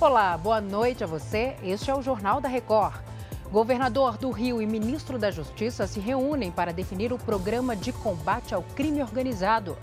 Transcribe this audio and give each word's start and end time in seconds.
Olá, 0.00 0.38
boa 0.38 0.60
noite 0.60 1.02
a 1.02 1.08
você. 1.08 1.56
Este 1.60 1.90
é 1.90 1.94
o 1.94 2.00
Jornal 2.00 2.40
da 2.40 2.48
Record. 2.48 3.02
Governador 3.50 4.16
do 4.16 4.30
Rio 4.30 4.62
e 4.62 4.66
ministro 4.66 5.18
da 5.18 5.28
Justiça 5.28 5.88
se 5.88 5.98
reúnem 5.98 6.52
para 6.52 6.72
definir 6.72 7.12
o 7.12 7.18
programa 7.18 7.74
de 7.74 7.90
combate 7.90 8.54
ao 8.54 8.62
crime 8.62 9.02
organizado. 9.02 9.76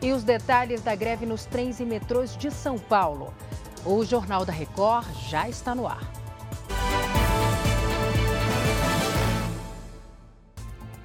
E 0.00 0.10
os 0.10 0.24
detalhes 0.24 0.80
da 0.80 0.94
greve 0.94 1.26
nos 1.26 1.44
trens 1.44 1.80
e 1.80 1.84
metrôs 1.84 2.34
de 2.34 2.50
São 2.50 2.78
Paulo. 2.78 3.34
O 3.84 4.02
Jornal 4.06 4.42
da 4.42 4.54
Record 4.54 5.06
já 5.28 5.46
está 5.50 5.74
no 5.74 5.86
ar. 5.86 6.10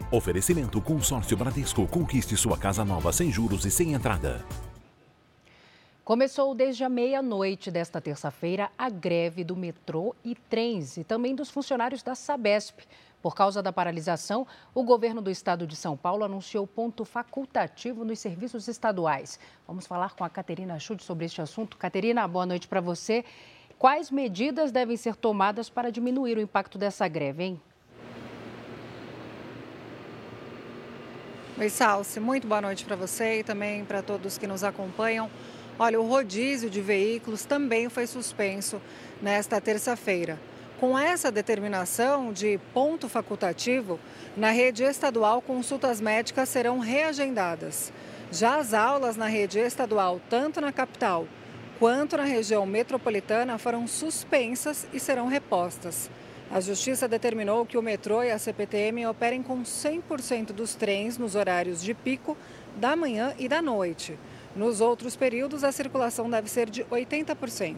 Oferecimento 0.09 0.79
Consórcio 0.79 1.35
Bradesco. 1.35 1.85
Conquiste 1.85 2.37
sua 2.37 2.57
casa 2.57 2.85
nova 2.85 3.11
sem 3.11 3.29
juros 3.29 3.65
e 3.65 3.71
sem 3.71 3.91
entrada. 3.91 4.45
Começou 6.03 6.53
desde 6.53 6.83
a 6.83 6.89
meia-noite 6.89 7.71
desta 7.71 8.01
terça-feira 8.01 8.69
a 8.77 8.89
greve 8.89 9.41
do 9.41 9.55
metrô 9.55 10.13
e 10.21 10.35
trens 10.35 10.97
e 10.97 11.03
também 11.05 11.33
dos 11.33 11.49
funcionários 11.49 12.03
da 12.03 12.13
Sabesp. 12.13 12.81
Por 13.21 13.33
causa 13.33 13.63
da 13.63 13.71
paralisação, 13.71 14.45
o 14.75 14.83
governo 14.83 15.21
do 15.21 15.31
estado 15.31 15.65
de 15.65 15.77
São 15.77 15.95
Paulo 15.95 16.25
anunciou 16.25 16.67
ponto 16.67 17.05
facultativo 17.05 18.03
nos 18.03 18.19
serviços 18.19 18.67
estaduais. 18.67 19.39
Vamos 19.65 19.87
falar 19.87 20.13
com 20.13 20.25
a 20.25 20.29
Caterina 20.29 20.77
Schutt 20.77 21.01
sobre 21.01 21.23
este 21.23 21.41
assunto. 21.41 21.77
Caterina, 21.77 22.27
boa 22.27 22.45
noite 22.45 22.67
para 22.67 22.81
você. 22.81 23.23
Quais 23.79 24.11
medidas 24.11 24.73
devem 24.73 24.97
ser 24.97 25.15
tomadas 25.15 25.69
para 25.69 25.89
diminuir 25.89 26.37
o 26.37 26.41
impacto 26.41 26.77
dessa 26.77 27.07
greve, 27.07 27.45
hein? 27.45 27.61
Oi, 31.57 31.69
Salsi. 31.69 32.19
Muito 32.19 32.45
boa 32.45 32.59
noite 32.59 32.83
para 32.83 32.97
você 32.97 33.39
e 33.39 33.43
também 33.43 33.85
para 33.85 34.01
todos 34.01 34.37
que 34.37 34.45
nos 34.45 34.65
acompanham. 34.65 35.29
Olha, 35.79 35.99
o 35.99 36.07
rodízio 36.07 36.69
de 36.69 36.81
veículos 36.81 37.45
também 37.45 37.89
foi 37.89 38.05
suspenso 38.05 38.79
nesta 39.21 39.59
terça-feira. 39.59 40.39
Com 40.79 40.97
essa 40.97 41.31
determinação 41.31 42.31
de 42.31 42.59
ponto 42.73 43.09
facultativo, 43.09 43.99
na 44.37 44.51
rede 44.51 44.83
estadual, 44.83 45.41
consultas 45.41 45.99
médicas 45.99 46.49
serão 46.49 46.79
reagendadas. 46.79 47.91
Já 48.31 48.57
as 48.57 48.73
aulas 48.73 49.15
na 49.15 49.27
rede 49.27 49.59
estadual, 49.59 50.19
tanto 50.29 50.59
na 50.59 50.71
capital 50.71 51.27
quanto 51.79 52.17
na 52.17 52.23
região 52.23 52.65
metropolitana, 52.65 53.57
foram 53.57 53.87
suspensas 53.87 54.87
e 54.93 54.99
serão 54.99 55.27
repostas. 55.27 56.09
A 56.51 56.59
Justiça 56.59 57.07
determinou 57.07 57.65
que 57.65 57.77
o 57.77 57.81
metrô 57.81 58.21
e 58.21 58.31
a 58.31 58.37
CPTM 58.37 59.07
operem 59.07 59.41
com 59.41 59.63
100% 59.63 60.53
dos 60.53 60.75
trens 60.75 61.17
nos 61.17 61.35
horários 61.35 61.81
de 61.81 61.93
pico 61.93 62.37
da 62.75 62.95
manhã 62.95 63.33
e 63.39 63.47
da 63.47 63.61
noite. 63.61 64.17
Nos 64.55 64.81
outros 64.81 65.15
períodos, 65.15 65.63
a 65.63 65.71
circulação 65.71 66.29
deve 66.29 66.49
ser 66.49 66.69
de 66.69 66.83
80%. 66.85 67.75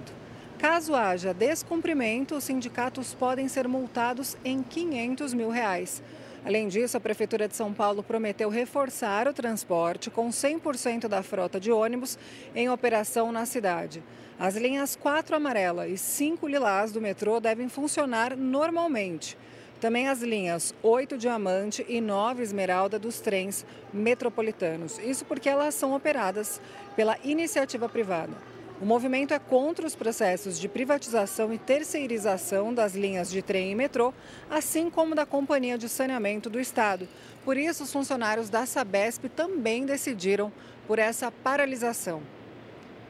Caso 0.58 0.96
haja 0.96 1.34
descumprimento, 1.34 2.36
os 2.36 2.44
sindicatos 2.44 3.14
podem 3.14 3.48
ser 3.48 3.68
multados 3.68 4.36
em 4.44 4.62
500 4.62 5.34
mil 5.34 5.50
reais. 5.50 6.02
Além 6.46 6.68
disso, 6.68 6.96
a 6.96 7.00
Prefeitura 7.00 7.48
de 7.48 7.56
São 7.56 7.74
Paulo 7.74 8.04
prometeu 8.04 8.50
reforçar 8.50 9.28
o 9.28 9.34
transporte 9.34 10.12
com 10.12 10.30
100% 10.30 11.08
da 11.08 11.24
frota 11.24 11.60
de 11.60 11.72
ônibus 11.72 12.20
em 12.54 12.70
operação 12.70 13.32
na 13.32 13.46
cidade. 13.46 14.04
As 14.38 14.56
linhas 14.56 14.96
4 14.96 15.36
amarela 15.36 15.88
e 15.88 15.98
5 15.98 16.48
lilás 16.48 16.92
do 16.92 17.02
metrô 17.02 17.40
devem 17.40 17.68
funcionar 17.70 18.36
normalmente. 18.36 19.38
Também 19.80 20.08
as 20.08 20.22
linhas 20.22 20.74
8 20.82 21.18
Diamante 21.18 21.86
e 21.88 22.00
9 22.00 22.42
Esmeralda 22.42 22.98
dos 22.98 23.20
trens 23.20 23.66
metropolitanos. 23.94 24.98
Isso 25.00 25.26
porque 25.26 25.50
elas 25.50 25.76
são 25.76 25.94
operadas 25.94 26.62
pela 26.96 27.18
iniciativa 27.24 27.90
privada. 27.90 28.34
O 28.82 28.86
movimento 28.86 29.34
é 29.34 29.40
contra 29.40 29.88
os 29.88 29.96
processos 29.96 30.60
de 30.60 30.68
privatização 30.68 31.54
e 31.54 31.58
terceirização 31.58 32.74
das 32.74 32.94
linhas 32.94 33.32
de 33.32 33.42
trem 33.42 33.72
e 33.72 33.76
metrô, 33.76 34.14
assim 34.50 34.90
como 34.90 35.16
da 35.16 35.26
Companhia 35.26 35.78
de 35.78 35.88
Saneamento 35.88 36.50
do 36.50 36.60
Estado. 36.60 37.08
Por 37.46 37.56
isso, 37.56 37.84
os 37.84 37.94
funcionários 37.94 38.50
da 38.50 38.66
Sabesp 38.66 39.30
também 39.30 39.86
decidiram 39.86 40.52
por 40.88 41.00
essa 41.00 41.32
paralisação. 41.32 42.22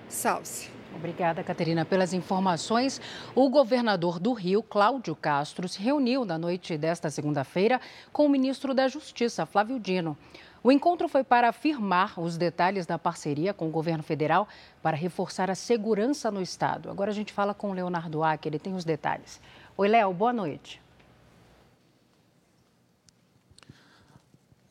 Salce. 0.08 0.75
Obrigada, 0.96 1.44
Caterina, 1.44 1.84
pelas 1.84 2.14
informações. 2.14 3.02
O 3.36 3.50
governador 3.50 4.18
do 4.18 4.32
Rio, 4.32 4.64
Cláudio 4.64 5.16
Castro, 5.16 5.68
se 5.68 5.82
reuniu 5.82 6.24
na 6.24 6.38
noite 6.38 6.78
desta 6.78 7.10
segunda-feira 7.10 7.82
com 8.14 8.26
o 8.26 8.30
ministro 8.30 8.74
da 8.74 8.88
Justiça, 8.88 9.46
Flávio 9.46 9.78
Dino. 9.78 10.18
O 10.64 10.72
encontro 10.72 11.08
foi 11.08 11.24
para 11.24 11.50
afirmar 11.50 12.20
os 12.20 12.38
detalhes 12.38 12.86
da 12.86 12.98
parceria 12.98 13.54
com 13.54 13.68
o 13.68 13.72
governo 13.72 14.02
federal 14.02 14.48
para 14.82 14.98
reforçar 14.98 15.52
a 15.52 15.56
segurança 15.56 16.32
no 16.32 16.42
estado. 16.42 16.90
Agora 16.90 17.12
a 17.12 17.14
gente 17.14 17.34
fala 17.34 17.54
com 17.54 17.70
o 17.70 17.74
Leonardo 17.74 18.24
Acker, 18.24 18.52
ele 18.52 18.60
tem 18.60 18.74
os 18.74 18.86
detalhes. 18.86 19.40
Oi, 19.78 19.88
Léo, 19.88 20.14
boa 20.14 20.34
noite. 20.34 20.85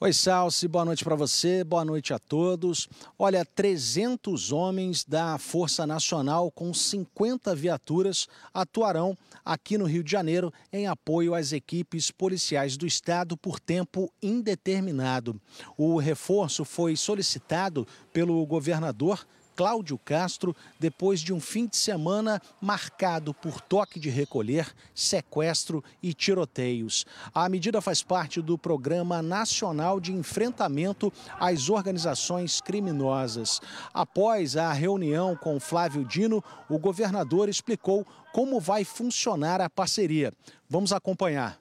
Oi, 0.00 0.12
Salsi, 0.12 0.66
boa 0.66 0.84
noite 0.84 1.04
para 1.04 1.14
você, 1.14 1.62
boa 1.62 1.84
noite 1.84 2.12
a 2.12 2.18
todos. 2.18 2.88
Olha, 3.16 3.44
300 3.44 4.50
homens 4.50 5.04
da 5.04 5.38
Força 5.38 5.86
Nacional 5.86 6.50
com 6.50 6.74
50 6.74 7.54
viaturas 7.54 8.26
atuarão 8.52 9.16
aqui 9.44 9.78
no 9.78 9.84
Rio 9.84 10.02
de 10.02 10.10
Janeiro 10.10 10.52
em 10.72 10.88
apoio 10.88 11.32
às 11.32 11.52
equipes 11.52 12.10
policiais 12.10 12.76
do 12.76 12.88
Estado 12.88 13.36
por 13.36 13.60
tempo 13.60 14.12
indeterminado. 14.20 15.40
O 15.78 15.96
reforço 15.96 16.64
foi 16.64 16.96
solicitado 16.96 17.86
pelo 18.12 18.44
governador 18.46 19.24
Cláudio 19.54 19.98
Castro 19.98 20.54
depois 20.78 21.20
de 21.20 21.32
um 21.32 21.40
fim 21.40 21.66
de 21.66 21.76
semana 21.76 22.40
marcado 22.60 23.32
por 23.32 23.60
toque 23.60 23.98
de 24.00 24.10
recolher, 24.10 24.72
sequestro 24.94 25.82
e 26.02 26.12
tiroteios. 26.12 27.04
A 27.34 27.48
medida 27.48 27.80
faz 27.80 28.02
parte 28.02 28.40
do 28.40 28.58
Programa 28.58 29.22
Nacional 29.22 30.00
de 30.00 30.12
Enfrentamento 30.12 31.12
às 31.38 31.68
Organizações 31.68 32.60
Criminosas. 32.60 33.60
Após 33.92 34.56
a 34.56 34.72
reunião 34.72 35.36
com 35.36 35.60
Flávio 35.60 36.04
Dino, 36.04 36.42
o 36.68 36.78
governador 36.78 37.48
explicou 37.48 38.06
como 38.32 38.58
vai 38.58 38.84
funcionar 38.84 39.60
a 39.60 39.70
parceria. 39.70 40.32
Vamos 40.68 40.92
acompanhar. 40.92 41.60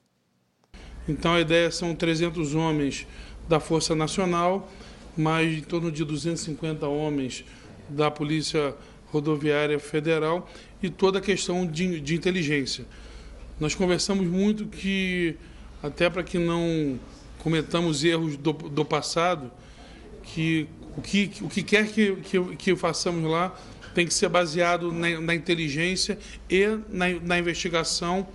Então 1.08 1.34
a 1.34 1.42
ideia 1.42 1.70
são 1.70 1.94
300 1.94 2.56
homens 2.56 3.06
da 3.48 3.60
Força 3.60 3.94
Nacional, 3.94 4.70
mais 5.16 5.58
em 5.58 5.62
torno 5.62 5.92
de 5.92 6.04
250 6.04 6.88
homens 6.88 7.46
da 7.94 8.12
Polícia 8.12 8.76
Rodoviária 9.08 9.80
Federal 9.80 10.50
e 10.82 10.90
toda 10.90 11.20
a 11.20 11.22
questão 11.22 11.66
de, 11.66 12.00
de 12.00 12.16
inteligência. 12.16 12.86
Nós 13.60 13.76
conversamos 13.76 14.28
muito 14.28 14.66
que, 14.66 15.36
até 15.82 16.10
para 16.10 16.24
que 16.24 16.38
não 16.38 17.00
cometamos 17.40 18.04
erros 18.04 18.36
do, 18.36 18.54
do 18.54 18.84
passado, 18.84 19.52
que 20.24 20.68
o 20.96 21.02
que, 21.02 21.32
o 21.42 21.50
que 21.50 21.64
quer 21.64 21.88
que, 21.88 22.16
que, 22.18 22.56
que 22.56 22.76
façamos 22.76 23.30
lá 23.30 23.56
tem 23.94 24.06
que 24.08 24.14
ser 24.14 24.30
baseado 24.30 24.92
na, 24.92 25.22
na 25.22 25.36
inteligência 25.36 26.18
e 26.50 26.66
na, 26.90 27.10
na 27.22 27.40
investigação. 27.40 28.28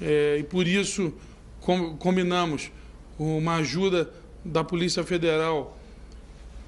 É, 0.00 0.38
e 0.38 0.42
por 0.42 0.66
isso 0.66 1.12
com, 1.60 1.96
combinamos 1.96 2.70
uma 3.18 3.56
ajuda 3.56 4.12
da 4.44 4.62
Polícia 4.62 5.02
Federal 5.02 5.77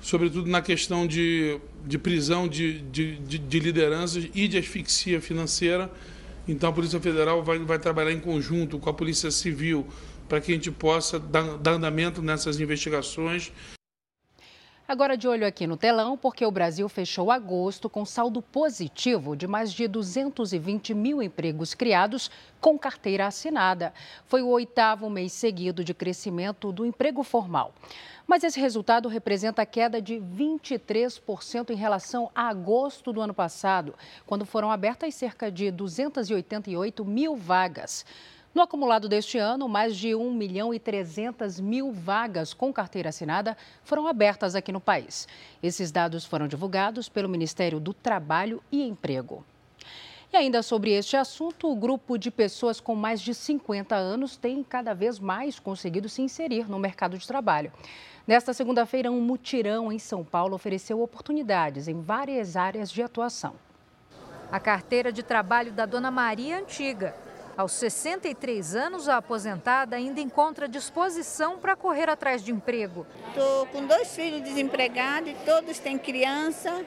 sobretudo 0.00 0.48
na 0.48 0.62
questão 0.62 1.06
de, 1.06 1.58
de 1.86 1.98
prisão 1.98 2.48
de, 2.48 2.80
de, 2.82 3.16
de, 3.16 3.38
de 3.38 3.58
lideranças 3.58 4.28
e 4.34 4.48
de 4.48 4.58
asfixia 4.58 5.20
financeira. 5.20 5.90
Então, 6.48 6.70
a 6.70 6.72
Polícia 6.72 7.00
Federal 7.00 7.42
vai, 7.42 7.58
vai 7.58 7.78
trabalhar 7.78 8.12
em 8.12 8.20
conjunto 8.20 8.78
com 8.78 8.88
a 8.90 8.94
Polícia 8.94 9.30
Civil 9.30 9.86
para 10.28 10.40
que 10.40 10.52
a 10.52 10.54
gente 10.54 10.70
possa 10.70 11.18
dar, 11.18 11.58
dar 11.58 11.72
andamento 11.72 12.22
nessas 12.22 12.60
investigações. 12.60 13.52
Agora 14.90 15.16
de 15.16 15.28
olho 15.28 15.46
aqui 15.46 15.68
no 15.68 15.76
telão, 15.76 16.18
porque 16.18 16.44
o 16.44 16.50
Brasil 16.50 16.88
fechou 16.88 17.30
agosto 17.30 17.88
com 17.88 18.04
saldo 18.04 18.42
positivo 18.42 19.36
de 19.36 19.46
mais 19.46 19.72
de 19.72 19.86
220 19.86 20.94
mil 20.94 21.22
empregos 21.22 21.74
criados 21.74 22.28
com 22.60 22.76
carteira 22.76 23.28
assinada. 23.28 23.94
Foi 24.26 24.42
o 24.42 24.48
oitavo 24.48 25.08
mês 25.08 25.32
seguido 25.32 25.84
de 25.84 25.94
crescimento 25.94 26.72
do 26.72 26.84
emprego 26.84 27.22
formal. 27.22 27.72
Mas 28.26 28.42
esse 28.42 28.58
resultado 28.58 29.08
representa 29.08 29.62
a 29.62 29.66
queda 29.66 30.02
de 30.02 30.16
23% 30.16 31.70
em 31.70 31.76
relação 31.76 32.28
a 32.34 32.48
agosto 32.48 33.12
do 33.12 33.20
ano 33.20 33.32
passado, 33.32 33.94
quando 34.26 34.44
foram 34.44 34.72
abertas 34.72 35.14
cerca 35.14 35.52
de 35.52 35.70
288 35.70 37.04
mil 37.04 37.36
vagas. 37.36 38.04
No 38.52 38.62
acumulado 38.62 39.08
deste 39.08 39.38
ano, 39.38 39.68
mais 39.68 39.96
de 39.96 40.12
1 40.12 40.34
milhão 40.34 40.74
e 40.74 40.80
300 40.80 41.60
mil 41.60 41.92
vagas 41.92 42.52
com 42.52 42.72
carteira 42.72 43.10
assinada 43.10 43.56
foram 43.84 44.08
abertas 44.08 44.56
aqui 44.56 44.72
no 44.72 44.80
país. 44.80 45.28
Esses 45.62 45.92
dados 45.92 46.24
foram 46.24 46.48
divulgados 46.48 47.08
pelo 47.08 47.28
Ministério 47.28 47.78
do 47.78 47.94
Trabalho 47.94 48.60
e 48.72 48.82
Emprego. 48.82 49.44
E 50.32 50.36
ainda 50.36 50.64
sobre 50.64 50.90
este 50.90 51.16
assunto, 51.16 51.70
o 51.70 51.76
grupo 51.76 52.18
de 52.18 52.28
pessoas 52.28 52.80
com 52.80 52.96
mais 52.96 53.20
de 53.20 53.34
50 53.34 53.94
anos 53.94 54.36
tem 54.36 54.64
cada 54.64 54.94
vez 54.94 55.20
mais 55.20 55.60
conseguido 55.60 56.08
se 56.08 56.20
inserir 56.20 56.68
no 56.68 56.78
mercado 56.78 57.16
de 57.16 57.26
trabalho. 57.26 57.72
Nesta 58.26 58.52
segunda-feira, 58.52 59.12
um 59.12 59.20
mutirão 59.20 59.92
em 59.92 59.98
São 59.98 60.24
Paulo 60.24 60.56
ofereceu 60.56 61.00
oportunidades 61.00 61.86
em 61.86 62.00
várias 62.00 62.56
áreas 62.56 62.90
de 62.90 63.00
atuação. 63.00 63.54
a 64.50 64.58
carteira 64.58 65.12
de 65.12 65.22
trabalho 65.22 65.70
da 65.70 65.86
dona 65.86 66.10
Maria 66.10 66.58
antiga. 66.58 67.14
Aos 67.60 67.72
63 67.72 68.74
anos, 68.74 69.06
a 69.06 69.18
aposentada 69.18 69.94
ainda 69.94 70.18
encontra 70.18 70.66
disposição 70.66 71.58
para 71.58 71.76
correr 71.76 72.08
atrás 72.08 72.42
de 72.42 72.50
emprego. 72.50 73.06
Estou 73.28 73.66
com 73.66 73.86
dois 73.86 74.16
filhos 74.16 74.40
desempregados, 74.40 75.34
todos 75.44 75.78
têm 75.78 75.98
criança. 75.98 76.82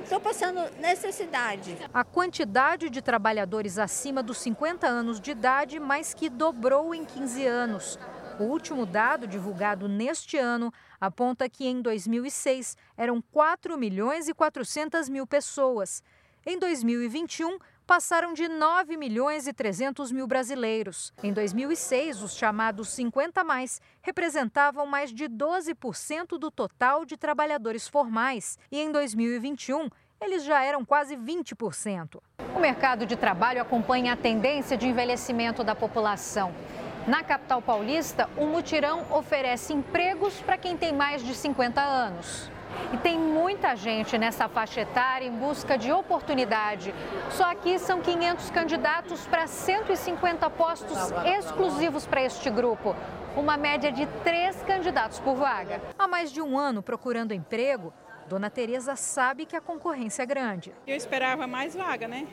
Estou 0.00 0.20
passando 0.20 0.60
necessidade. 0.78 1.76
A 1.92 2.04
quantidade 2.04 2.88
de 2.88 3.02
trabalhadores 3.02 3.76
acima 3.76 4.22
dos 4.22 4.38
50 4.38 4.86
anos 4.86 5.20
de 5.20 5.32
idade 5.32 5.80
mais 5.80 6.14
que 6.14 6.30
dobrou 6.30 6.94
em 6.94 7.04
15 7.04 7.44
anos. 7.44 7.98
O 8.38 8.44
último 8.44 8.86
dado 8.86 9.26
divulgado 9.26 9.88
neste 9.88 10.36
ano 10.36 10.72
aponta 11.00 11.48
que 11.48 11.66
em 11.66 11.82
2006 11.82 12.76
eram 12.96 13.20
4 13.20 13.76
milhões 13.76 14.28
e 14.28 14.34
400 14.34 15.08
mil 15.08 15.26
pessoas. 15.26 16.00
Em 16.46 16.58
2021, 16.58 17.58
passaram 17.86 18.32
de 18.32 18.48
9 18.48 18.96
milhões 18.96 19.46
e 19.46 19.52
300 19.52 20.10
mil 20.10 20.26
brasileiros. 20.26 21.12
Em 21.22 21.32
2006, 21.32 22.22
os 22.22 22.36
chamados 22.36 22.88
50 22.90 23.44
mais 23.44 23.80
representavam 24.02 24.86
mais 24.86 25.12
de 25.12 25.28
12% 25.28 26.38
do 26.38 26.50
total 26.50 27.04
de 27.04 27.16
trabalhadores 27.16 27.86
formais 27.86 28.58
e 28.70 28.80
em 28.80 28.90
2021 28.90 29.88
eles 30.20 30.44
já 30.44 30.62
eram 30.62 30.84
quase 30.84 31.16
20%. 31.16 32.20
O 32.56 32.58
mercado 32.58 33.04
de 33.04 33.16
trabalho 33.16 33.60
acompanha 33.60 34.14
a 34.14 34.16
tendência 34.16 34.76
de 34.76 34.88
envelhecimento 34.88 35.62
da 35.62 35.74
população. 35.74 36.54
Na 37.06 37.22
capital 37.22 37.60
paulista, 37.60 38.30
o 38.36 38.46
mutirão 38.46 39.04
oferece 39.10 39.74
empregos 39.74 40.40
para 40.40 40.56
quem 40.56 40.74
tem 40.74 40.92
mais 40.92 41.22
de 41.22 41.34
50 41.34 41.80
anos. 41.80 42.50
E 42.92 42.96
tem 42.98 43.18
muita 43.18 43.74
gente 43.76 44.16
nessa 44.16 44.48
faixa 44.48 44.80
etária 44.80 45.26
em 45.26 45.32
busca 45.32 45.76
de 45.76 45.90
oportunidade. 45.90 46.94
Só 47.30 47.50
aqui 47.50 47.78
são 47.78 48.00
500 48.00 48.50
candidatos 48.50 49.26
para 49.26 49.46
150 49.46 50.48
postos 50.50 50.98
exclusivos 51.24 52.06
para 52.06 52.22
este 52.22 52.50
grupo. 52.50 52.94
Uma 53.36 53.56
média 53.56 53.90
de 53.90 54.06
três 54.22 54.62
candidatos 54.62 55.18
por 55.18 55.34
vaga. 55.34 55.80
Há 55.98 56.06
mais 56.06 56.30
de 56.30 56.40
um 56.40 56.56
ano 56.58 56.82
procurando 56.82 57.34
emprego, 57.34 57.92
Dona 58.28 58.48
Tereza 58.48 58.96
sabe 58.96 59.44
que 59.44 59.56
a 59.56 59.60
concorrência 59.60 60.22
é 60.22 60.26
grande. 60.26 60.72
Eu 60.86 60.96
esperava 60.96 61.46
mais 61.46 61.74
vaga, 61.74 62.08
né? 62.08 62.26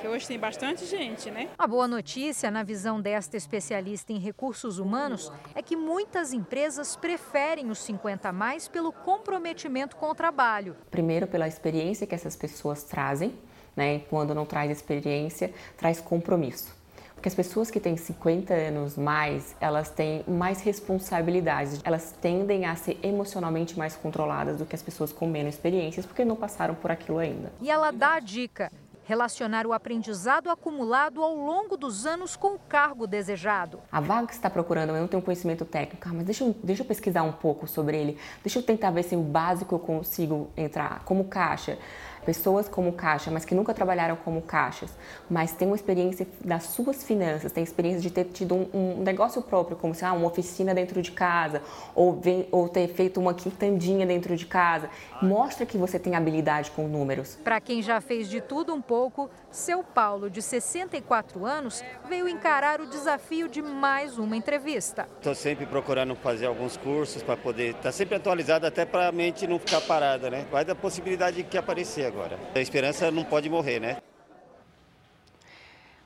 Que 0.00 0.08
hoje 0.08 0.26
tem 0.26 0.38
bastante 0.38 0.86
gente, 0.86 1.30
né? 1.30 1.50
A 1.58 1.66
boa 1.66 1.86
notícia, 1.86 2.50
na 2.50 2.62
visão 2.62 3.00
desta 3.00 3.36
especialista 3.36 4.12
em 4.12 4.18
recursos 4.18 4.78
humanos, 4.78 5.30
é 5.54 5.62
que 5.62 5.76
muitas 5.76 6.32
empresas 6.32 6.96
preferem 6.96 7.70
os 7.70 7.78
50 7.80 8.32
mais 8.32 8.66
pelo 8.66 8.92
comprometimento 8.92 9.96
com 9.96 10.10
o 10.10 10.14
trabalho. 10.14 10.74
Primeiro, 10.90 11.26
pela 11.26 11.46
experiência 11.46 12.06
que 12.06 12.14
essas 12.14 12.34
pessoas 12.34 12.82
trazem, 12.82 13.34
né? 13.76 14.00
Quando 14.08 14.34
não 14.34 14.46
traz 14.46 14.70
experiência, 14.70 15.52
traz 15.76 16.00
compromisso. 16.00 16.80
Porque 17.14 17.28
as 17.28 17.34
pessoas 17.34 17.70
que 17.70 17.78
têm 17.78 17.98
50 17.98 18.54
anos 18.54 18.96
mais, 18.96 19.54
elas 19.60 19.90
têm 19.90 20.24
mais 20.26 20.62
responsabilidades, 20.62 21.78
elas 21.84 22.14
tendem 22.18 22.64
a 22.64 22.74
ser 22.74 22.98
emocionalmente 23.02 23.78
mais 23.78 23.94
controladas 23.94 24.56
do 24.56 24.64
que 24.64 24.74
as 24.74 24.82
pessoas 24.82 25.12
com 25.12 25.26
menos 25.26 25.54
experiências, 25.54 26.06
porque 26.06 26.24
não 26.24 26.34
passaram 26.34 26.74
por 26.74 26.90
aquilo 26.90 27.18
ainda. 27.18 27.52
E 27.60 27.70
ela 27.70 27.90
dá 27.90 28.14
a 28.14 28.20
dica: 28.20 28.72
relacionar 29.10 29.66
o 29.66 29.72
aprendizado 29.72 30.48
acumulado 30.48 31.20
ao 31.20 31.34
longo 31.34 31.76
dos 31.76 32.06
anos 32.06 32.36
com 32.36 32.54
o 32.54 32.58
cargo 32.60 33.08
desejado. 33.08 33.80
A 33.90 34.00
vaga 34.00 34.28
que 34.28 34.34
está 34.34 34.48
procurando, 34.48 34.90
eu 34.90 35.00
não 35.00 35.08
tenho 35.08 35.20
conhecimento 35.20 35.64
técnico, 35.64 36.08
mas 36.10 36.24
deixa 36.24 36.44
eu, 36.44 36.54
deixa 36.62 36.82
eu 36.82 36.86
pesquisar 36.86 37.24
um 37.24 37.32
pouco 37.32 37.66
sobre 37.66 37.98
ele, 37.98 38.16
deixa 38.40 38.60
eu 38.60 38.62
tentar 38.62 38.92
ver 38.92 39.02
se 39.02 39.16
o 39.16 39.20
básico 39.20 39.74
eu 39.74 39.80
consigo 39.80 40.48
entrar, 40.56 41.02
como 41.04 41.24
caixa 41.24 41.76
pessoas 42.24 42.68
como 42.68 42.92
caixa, 42.92 43.30
mas 43.30 43.44
que 43.44 43.54
nunca 43.54 43.72
trabalharam 43.72 44.16
como 44.16 44.42
caixas, 44.42 44.90
mas 45.28 45.52
têm 45.52 45.68
uma 45.68 45.76
experiência 45.76 46.26
das 46.44 46.64
suas 46.64 47.02
finanças, 47.02 47.52
têm 47.52 47.62
experiência 47.62 48.00
de 48.00 48.10
ter 48.10 48.24
tido 48.24 48.54
um, 48.54 48.68
um 48.72 49.02
negócio 49.02 49.42
próprio, 49.42 49.76
como 49.76 49.94
se 49.94 50.04
ah, 50.04 50.12
uma 50.12 50.26
oficina 50.26 50.74
dentro 50.74 51.00
de 51.02 51.12
casa, 51.12 51.62
ou, 51.94 52.20
vem, 52.20 52.46
ou 52.50 52.68
ter 52.68 52.88
feito 52.88 53.20
uma 53.20 53.34
quintandinha 53.34 54.06
dentro 54.06 54.36
de 54.36 54.46
casa. 54.46 54.90
Mostra 55.22 55.66
que 55.66 55.78
você 55.78 55.98
tem 55.98 56.14
habilidade 56.14 56.70
com 56.70 56.86
números. 56.86 57.38
Para 57.42 57.60
quem 57.60 57.82
já 57.82 58.00
fez 58.00 58.28
de 58.28 58.40
tudo 58.40 58.74
um 58.74 58.80
pouco, 58.80 59.30
seu 59.50 59.82
Paulo, 59.82 60.30
de 60.30 60.42
64 60.42 61.44
anos, 61.44 61.82
veio 62.08 62.28
encarar 62.28 62.80
o 62.80 62.86
desafio 62.86 63.48
de 63.48 63.62
mais 63.62 64.18
uma 64.18 64.36
entrevista. 64.36 65.08
Estou 65.16 65.34
sempre 65.34 65.66
procurando 65.66 66.14
fazer 66.14 66.46
alguns 66.46 66.76
cursos 66.76 67.22
para 67.22 67.36
poder 67.36 67.70
estar 67.70 67.82
tá 67.82 67.92
sempre 67.92 68.16
atualizado, 68.16 68.66
até 68.66 68.84
para 68.84 69.08
a 69.08 69.12
mente 69.12 69.46
não 69.46 69.58
ficar 69.58 69.80
parada, 69.80 70.30
né? 70.30 70.46
Vai 70.50 70.64
da 70.64 70.74
possibilidade 70.74 71.42
que 71.42 71.58
aparecer 71.58 72.09
agora. 72.10 72.38
A 72.54 72.60
esperança 72.60 73.10
não 73.10 73.24
pode 73.24 73.48
morrer, 73.48 73.80
né? 73.80 73.96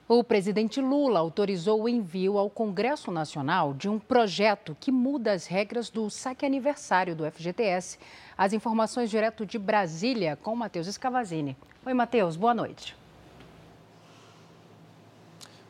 O 0.06 0.22
presidente 0.22 0.82
Lula 0.82 1.18
autorizou 1.18 1.82
o 1.82 1.88
envio 1.88 2.36
ao 2.36 2.50
Congresso 2.50 3.10
Nacional 3.10 3.72
de 3.72 3.88
um 3.88 3.98
projeto 3.98 4.76
que 4.78 4.92
muda 4.92 5.32
as 5.32 5.46
regras 5.46 5.88
do 5.88 6.10
saque 6.10 6.44
aniversário 6.44 7.16
do 7.16 7.28
FGTS. 7.30 7.98
As 8.36 8.52
informações 8.52 9.08
direto 9.08 9.46
de 9.46 9.58
Brasília 9.58 10.36
com 10.36 10.54
Matheus 10.54 10.86
Escavazini. 10.86 11.56
Oi, 11.86 11.94
Matheus, 11.94 12.36
boa 12.36 12.52
noite. 12.52 12.94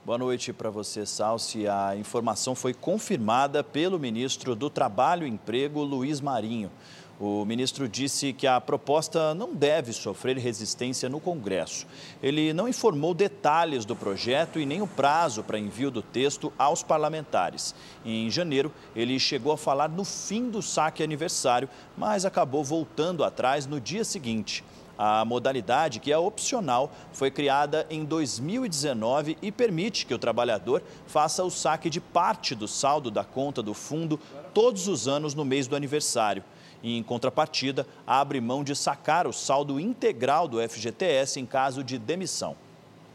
Boa 0.04 0.18
noite 0.18 0.52
para 0.52 0.68
você, 0.68 1.06
Salsi. 1.06 1.68
A 1.68 1.96
informação 1.96 2.56
foi 2.56 2.74
confirmada 2.74 3.62
pelo 3.62 4.00
ministro 4.00 4.56
do 4.56 4.68
Trabalho 4.68 5.26
e 5.26 5.30
Emprego, 5.30 5.80
Luiz 5.82 6.20
Marinho. 6.20 6.70
O 7.18 7.44
ministro 7.44 7.88
disse 7.88 8.32
que 8.32 8.44
a 8.44 8.60
proposta 8.60 9.34
não 9.34 9.54
deve 9.54 9.92
sofrer 9.92 10.36
resistência 10.36 11.08
no 11.08 11.20
Congresso. 11.20 11.86
Ele 12.20 12.52
não 12.52 12.66
informou 12.66 13.14
detalhes 13.14 13.84
do 13.84 13.94
projeto 13.94 14.58
e 14.58 14.66
nem 14.66 14.82
o 14.82 14.86
prazo 14.86 15.44
para 15.44 15.58
envio 15.58 15.92
do 15.92 16.02
texto 16.02 16.52
aos 16.58 16.82
parlamentares. 16.82 17.72
Em 18.04 18.28
janeiro, 18.28 18.72
ele 18.96 19.20
chegou 19.20 19.52
a 19.52 19.58
falar 19.58 19.88
no 19.88 20.04
fim 20.04 20.50
do 20.50 20.60
saque 20.60 21.04
aniversário, 21.04 21.68
mas 21.96 22.24
acabou 22.24 22.64
voltando 22.64 23.22
atrás 23.22 23.64
no 23.64 23.80
dia 23.80 24.04
seguinte. 24.04 24.64
A 24.98 25.24
modalidade, 25.24 26.00
que 26.00 26.12
é 26.12 26.18
opcional, 26.18 26.92
foi 27.12 27.30
criada 27.30 27.86
em 27.90 28.04
2019 28.04 29.38
e 29.40 29.52
permite 29.52 30.04
que 30.04 30.14
o 30.14 30.18
trabalhador 30.18 30.82
faça 31.06 31.44
o 31.44 31.50
saque 31.50 31.88
de 31.88 32.00
parte 32.00 32.56
do 32.56 32.66
saldo 32.66 33.08
da 33.08 33.22
conta 33.22 33.62
do 33.62 33.74
fundo 33.74 34.18
todos 34.52 34.88
os 34.88 35.06
anos 35.06 35.32
no 35.32 35.44
mês 35.44 35.68
do 35.68 35.76
aniversário 35.76 36.42
e, 36.84 36.98
em 36.98 37.02
contrapartida, 37.02 37.86
abre 38.06 38.42
mão 38.42 38.62
de 38.62 38.76
sacar 38.76 39.26
o 39.26 39.32
saldo 39.32 39.80
integral 39.80 40.46
do 40.46 40.60
FGTS 40.60 41.40
em 41.40 41.46
caso 41.46 41.82
de 41.82 41.98
demissão. 41.98 42.54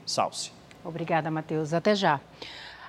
Salce. 0.03 0.51
Obrigada, 0.83 1.29
Matheus. 1.29 1.71
Até 1.71 1.93
já. 1.93 2.19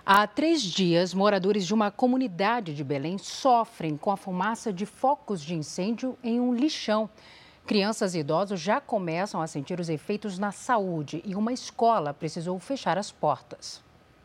Há 0.07 0.27
três 0.27 0.63
dias, 0.63 1.13
moradores 1.13 1.67
de 1.67 1.75
uma 1.75 1.91
comunidade 1.91 2.75
de 2.75 2.83
Belém 2.83 3.19
sofrem 3.19 3.95
com 3.95 4.11
a 4.11 4.17
fumaça 4.17 4.73
de 4.73 4.87
focos 4.87 5.43
de 5.43 5.55
incêndio 5.55 6.17
em 6.25 6.41
um 6.41 6.55
lixão. 6.55 7.11
Crianças 7.67 8.15
e 8.15 8.21
idosos 8.21 8.59
já 8.59 8.81
começam 8.81 9.43
a 9.43 9.47
sentir 9.47 9.79
os 9.79 9.91
efeitos 9.91 10.39
na 10.39 10.51
saúde 10.51 11.23
e 11.27 11.35
uma 11.35 11.53
escola 11.53 12.15
precisou 12.15 12.59
fechar 12.59 12.97
as 12.97 13.13
portas. 13.13 13.83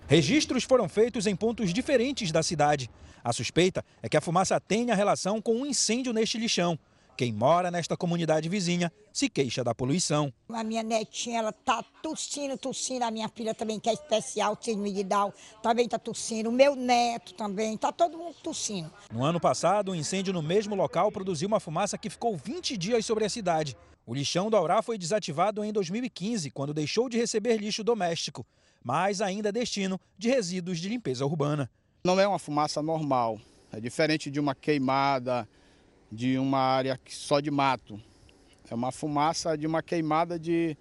Registros 0.08 0.64
foram 0.64 0.88
feitos 0.88 1.28
em 1.28 1.36
pontos 1.36 1.74
diferentes 1.74 2.32
da 2.32 2.42
cidade. 2.42 2.90
A 3.25 3.34
suspeita 3.34 3.84
é 4.03 4.08
que 4.08 4.15
a 4.15 4.22
fumaça 4.22 4.60
tenha 4.60 4.94
relação 4.94 5.41
com 5.41 5.55
um 5.55 5.65
incêndio 5.65 6.13
neste 6.13 6.38
lixão. 6.38 6.77
Quem 7.17 7.34
mora 7.34 7.72
nesta 7.72 7.98
comunidade 7.98 8.48
vizinha 8.48 8.94
se 9.12 9.27
queixa 9.27 9.63
da 9.63 9.74
poluição. 9.74 10.32
A 10.48 10.63
minha 10.63 10.84
netinha, 10.84 11.39
ela 11.39 11.51
tá 11.51 11.84
tossindo, 12.03 12.55
tossindo. 12.55 13.03
A 13.03 13.10
minha 13.10 13.27
filha 13.27 13.55
também, 13.55 13.79
que 13.79 13.89
é 13.89 13.94
especial, 13.94 14.55
síndrome 14.62 14.94
de 14.94 15.03
Down, 15.03 15.34
também 15.63 15.88
tá 15.88 15.98
tossindo. 15.98 16.50
O 16.50 16.51
meu 16.51 16.75
neto 16.75 17.34
também, 17.34 17.75
tá 17.75 17.91
todo 17.91 18.15
mundo 18.15 18.36
tossindo. 18.44 18.94
No 19.12 19.24
ano 19.24 19.39
passado, 19.39 19.91
um 19.91 19.96
incêndio 19.96 20.32
no 20.32 20.44
mesmo 20.44 20.75
local 20.75 21.12
produziu 21.12 21.48
uma 21.48 21.60
fumaça 21.60 21.98
que 21.98 22.12
ficou 22.12 22.38
20 22.38 22.77
dias 22.77 23.08
sobre 23.08 23.25
a 23.25 23.29
cidade. 23.29 23.75
O 24.05 24.13
lixão 24.13 24.51
do 24.51 24.58
Aurá 24.58 24.84
foi 24.84 25.00
desativado 25.00 25.63
em 25.63 25.74
2015, 25.74 26.51
quando 26.51 26.75
deixou 26.75 27.10
de 27.10 27.17
receber 27.17 27.58
lixo 27.58 27.84
doméstico, 27.84 28.46
mas 28.84 29.20
ainda 29.20 29.50
é 29.50 29.51
destino 29.51 30.00
de 30.15 30.29
resíduos 30.29 30.77
de 30.77 30.89
limpeza 30.89 31.25
urbana. 31.25 31.67
Não 32.06 32.20
é 32.20 32.28
uma 32.28 32.38
fumaça 32.38 32.84
normal, 32.84 33.42
é 33.72 33.80
diferente 33.80 34.30
de 34.30 34.40
uma 34.40 34.54
queimada, 34.54 35.50
de 36.12 36.38
uma 36.38 36.60
área 36.60 37.00
só 37.08 37.40
de 37.40 37.50
mato. 37.50 38.00
É 38.70 38.76
uma 38.76 38.92
fumaça 38.92 39.58
de 39.58 39.66
uma 39.66 39.82
queimada 39.82 40.38
de 40.38 40.78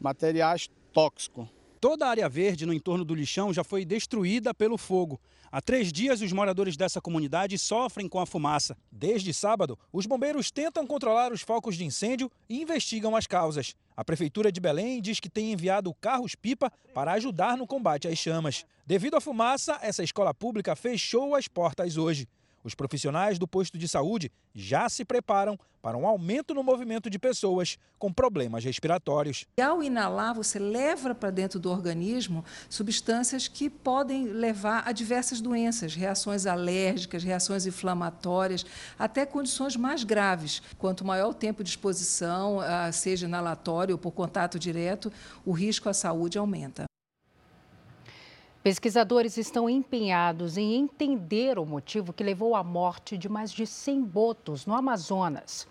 materiais 0.00 0.68
tóxicos. 0.92 1.46
Toda 1.80 2.04
a 2.06 2.10
área 2.10 2.28
verde 2.28 2.66
no 2.66 2.72
entorno 2.72 3.04
do 3.04 3.14
lixão 3.14 3.54
já 3.54 3.62
foi 3.62 3.84
destruída 3.84 4.52
pelo 4.52 4.76
fogo. 4.76 5.20
Há 5.56 5.60
três 5.60 5.92
dias, 5.92 6.20
os 6.20 6.32
moradores 6.32 6.76
dessa 6.76 7.00
comunidade 7.00 7.56
sofrem 7.58 8.08
com 8.08 8.18
a 8.18 8.26
fumaça. 8.26 8.76
Desde 8.90 9.32
sábado, 9.32 9.78
os 9.92 10.04
bombeiros 10.04 10.50
tentam 10.50 10.84
controlar 10.84 11.32
os 11.32 11.42
focos 11.42 11.76
de 11.76 11.84
incêndio 11.84 12.28
e 12.48 12.60
investigam 12.60 13.14
as 13.14 13.24
causas. 13.24 13.72
A 13.96 14.04
Prefeitura 14.04 14.50
de 14.50 14.60
Belém 14.60 15.00
diz 15.00 15.20
que 15.20 15.30
tem 15.30 15.52
enviado 15.52 15.94
carros-pipa 16.00 16.72
para 16.92 17.12
ajudar 17.12 17.56
no 17.56 17.68
combate 17.68 18.08
às 18.08 18.18
chamas. 18.18 18.64
Devido 18.84 19.16
à 19.16 19.20
fumaça, 19.20 19.78
essa 19.80 20.02
escola 20.02 20.34
pública 20.34 20.74
fechou 20.74 21.36
as 21.36 21.46
portas 21.46 21.96
hoje. 21.96 22.26
Os 22.64 22.74
profissionais 22.74 23.38
do 23.38 23.46
posto 23.46 23.76
de 23.76 23.86
saúde 23.86 24.32
já 24.54 24.88
se 24.88 25.04
preparam 25.04 25.58
para 25.82 25.98
um 25.98 26.06
aumento 26.06 26.54
no 26.54 26.62
movimento 26.62 27.10
de 27.10 27.18
pessoas 27.18 27.76
com 27.98 28.10
problemas 28.10 28.64
respiratórios. 28.64 29.44
E 29.58 29.60
ao 29.60 29.82
inalar, 29.82 30.34
você 30.34 30.58
leva 30.58 31.14
para 31.14 31.28
dentro 31.28 31.60
do 31.60 31.70
organismo 31.70 32.42
substâncias 32.70 33.46
que 33.46 33.68
podem 33.68 34.24
levar 34.24 34.82
a 34.86 34.92
diversas 34.92 35.42
doenças, 35.42 35.94
reações 35.94 36.46
alérgicas, 36.46 37.22
reações 37.22 37.66
inflamatórias, 37.66 38.64
até 38.98 39.26
condições 39.26 39.76
mais 39.76 40.02
graves. 40.02 40.62
Quanto 40.78 41.04
maior 41.04 41.28
o 41.28 41.34
tempo 41.34 41.62
de 41.62 41.68
exposição, 41.68 42.60
ah, 42.60 42.90
seja 42.90 43.26
inalatório 43.26 43.92
ou 43.92 43.98
por 43.98 44.12
contato 44.12 44.58
direto, 44.58 45.12
o 45.44 45.52
risco 45.52 45.90
à 45.90 45.92
saúde 45.92 46.38
aumenta. 46.38 46.86
Pesquisadores 48.64 49.36
estão 49.36 49.68
empenhados 49.68 50.56
em 50.56 50.74
entender 50.74 51.58
o 51.58 51.66
motivo 51.66 52.14
que 52.14 52.24
levou 52.24 52.56
à 52.56 52.64
morte 52.64 53.18
de 53.18 53.28
mais 53.28 53.52
de 53.52 53.66
100 53.66 54.00
botos 54.00 54.64
no 54.64 54.74
Amazonas. 54.74 55.68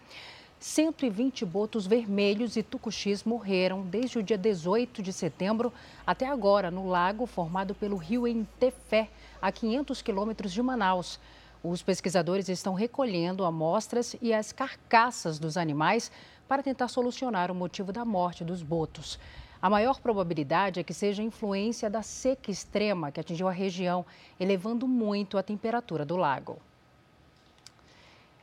120 0.60 1.44
botos 1.44 1.88
vermelhos 1.88 2.56
e 2.56 2.62
tucuxis 2.62 3.24
morreram 3.24 3.82
desde 3.82 4.20
o 4.20 4.24
dia 4.24 4.38
18 4.38 5.02
de 5.02 5.12
setembro 5.12 5.74
até 6.06 6.28
agora 6.28 6.70
no 6.70 6.88
lago 6.88 7.26
formado 7.26 7.74
pelo 7.74 7.98
rio 7.98 8.28
Entefé, 8.28 9.10
a 9.42 9.52
500 9.52 10.04
quilômetros 10.04 10.54
de 10.54 10.62
Manaus. 10.62 11.20
Os 11.64 11.82
pesquisadores 11.82 12.48
estão 12.48 12.76
recolhendo 12.76 13.44
amostras 13.44 14.16
e 14.22 14.32
as 14.32 14.52
carcaças 14.52 15.40
dos 15.40 15.58
animais 15.58 16.12
para 16.48 16.62
tentar 16.62 16.88
solucionar 16.90 17.50
o 17.50 17.56
motivo 17.56 17.92
da 17.92 18.06
morte 18.06 18.44
dos 18.44 18.62
botos. 18.62 19.18
A 19.64 19.70
maior 19.70 20.02
probabilidade 20.02 20.82
é 20.82 20.84
que 20.84 20.94
seja 20.94 21.24
influência 21.24 21.90
da 21.90 22.02
seca 22.02 22.52
extrema 22.52 23.14
que 23.14 23.20
atingiu 23.22 23.48
a 23.48 23.52
região, 23.54 24.06
elevando 24.38 24.86
muito 24.86 25.38
a 25.38 25.42
temperatura 25.42 26.04
do 26.04 26.18
lago. 26.18 26.58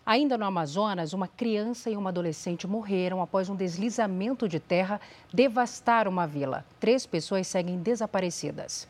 Ainda 0.07 0.39
no 0.39 0.47
Amazonas, 0.47 1.13
uma 1.13 1.29
criança 1.29 1.91
e 1.91 1.97
uma 1.99 2.09
adolescente 2.09 2.67
morreram 2.67 3.21
após 3.21 3.51
um 3.51 3.55
deslizamento 3.55 4.49
de 4.49 4.59
terra 4.59 4.99
devastar 5.31 6.09
uma 6.09 6.27
vila. 6.27 6.65
Três 6.81 7.05
pessoas 7.05 7.47
seguem 7.47 7.77
desaparecidas. 7.83 8.89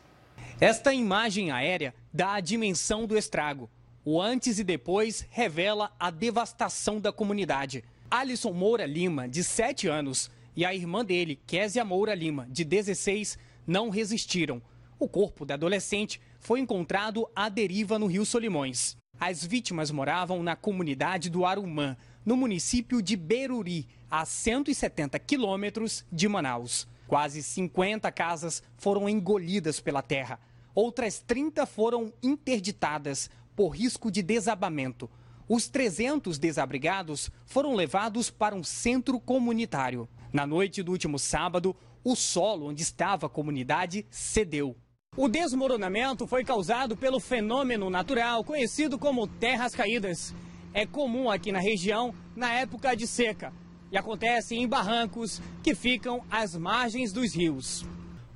Esta 0.57 0.93
imagem 0.93 1.51
aérea 1.51 1.93
dá 2.13 2.35
a 2.35 2.39
dimensão 2.39 3.05
do 3.05 3.17
estrago. 3.17 3.69
O 4.05 4.21
antes 4.21 4.57
e 4.57 4.63
depois 4.63 5.27
revela 5.31 5.91
a 5.99 6.09
devastação 6.09 6.97
da 6.97 7.11
comunidade. 7.11 7.83
Alisson 8.09 8.53
Moura 8.53 8.85
Lima, 8.85 9.27
de 9.27 9.43
7 9.43 9.89
anos, 9.89 10.31
e 10.61 10.65
a 10.65 10.75
irmã 10.75 11.03
dele, 11.03 11.39
Késia 11.47 11.83
Moura 11.83 12.13
Lima, 12.13 12.45
de 12.47 12.63
16, 12.63 13.35
não 13.65 13.89
resistiram. 13.89 14.61
O 14.99 15.09
corpo 15.09 15.43
da 15.43 15.55
adolescente 15.55 16.21
foi 16.39 16.59
encontrado 16.59 17.27
à 17.35 17.49
deriva 17.49 17.97
no 17.97 18.05
Rio 18.05 18.23
Solimões. 18.23 18.95
As 19.19 19.43
vítimas 19.43 19.89
moravam 19.89 20.43
na 20.43 20.55
comunidade 20.55 21.31
do 21.31 21.47
Arumã, 21.47 21.97
no 22.23 22.37
município 22.37 23.01
de 23.01 23.15
Beruri, 23.15 23.87
a 24.07 24.23
170 24.23 25.17
quilômetros 25.17 26.05
de 26.11 26.27
Manaus. 26.27 26.87
Quase 27.07 27.41
50 27.41 28.11
casas 28.11 28.61
foram 28.77 29.09
engolidas 29.09 29.79
pela 29.79 30.03
terra. 30.03 30.39
Outras 30.75 31.17
30 31.21 31.65
foram 31.65 32.13
interditadas 32.21 33.31
por 33.55 33.69
risco 33.69 34.11
de 34.11 34.21
desabamento. 34.21 35.09
Os 35.49 35.67
300 35.67 36.37
desabrigados 36.37 37.31
foram 37.47 37.73
levados 37.73 38.29
para 38.29 38.53
um 38.53 38.63
centro 38.63 39.19
comunitário. 39.19 40.07
Na 40.33 40.47
noite 40.47 40.81
do 40.81 40.91
último 40.91 41.19
sábado, 41.19 41.75
o 42.03 42.15
solo 42.15 42.67
onde 42.67 42.81
estava 42.81 43.25
a 43.25 43.29
comunidade 43.29 44.05
cedeu. 44.09 44.77
O 45.17 45.27
desmoronamento 45.27 46.25
foi 46.25 46.45
causado 46.45 46.95
pelo 46.95 47.19
fenômeno 47.19 47.89
natural 47.89 48.41
conhecido 48.45 48.97
como 48.97 49.27
terras 49.27 49.75
caídas. 49.75 50.33
É 50.73 50.85
comum 50.85 51.29
aqui 51.29 51.51
na 51.51 51.59
região 51.59 52.15
na 52.33 52.53
época 52.53 52.95
de 52.95 53.05
seca 53.05 53.51
e 53.91 53.97
acontece 53.97 54.55
em 54.55 54.65
barrancos 54.65 55.41
que 55.61 55.75
ficam 55.75 56.23
às 56.31 56.55
margens 56.55 57.11
dos 57.11 57.35
rios. 57.35 57.85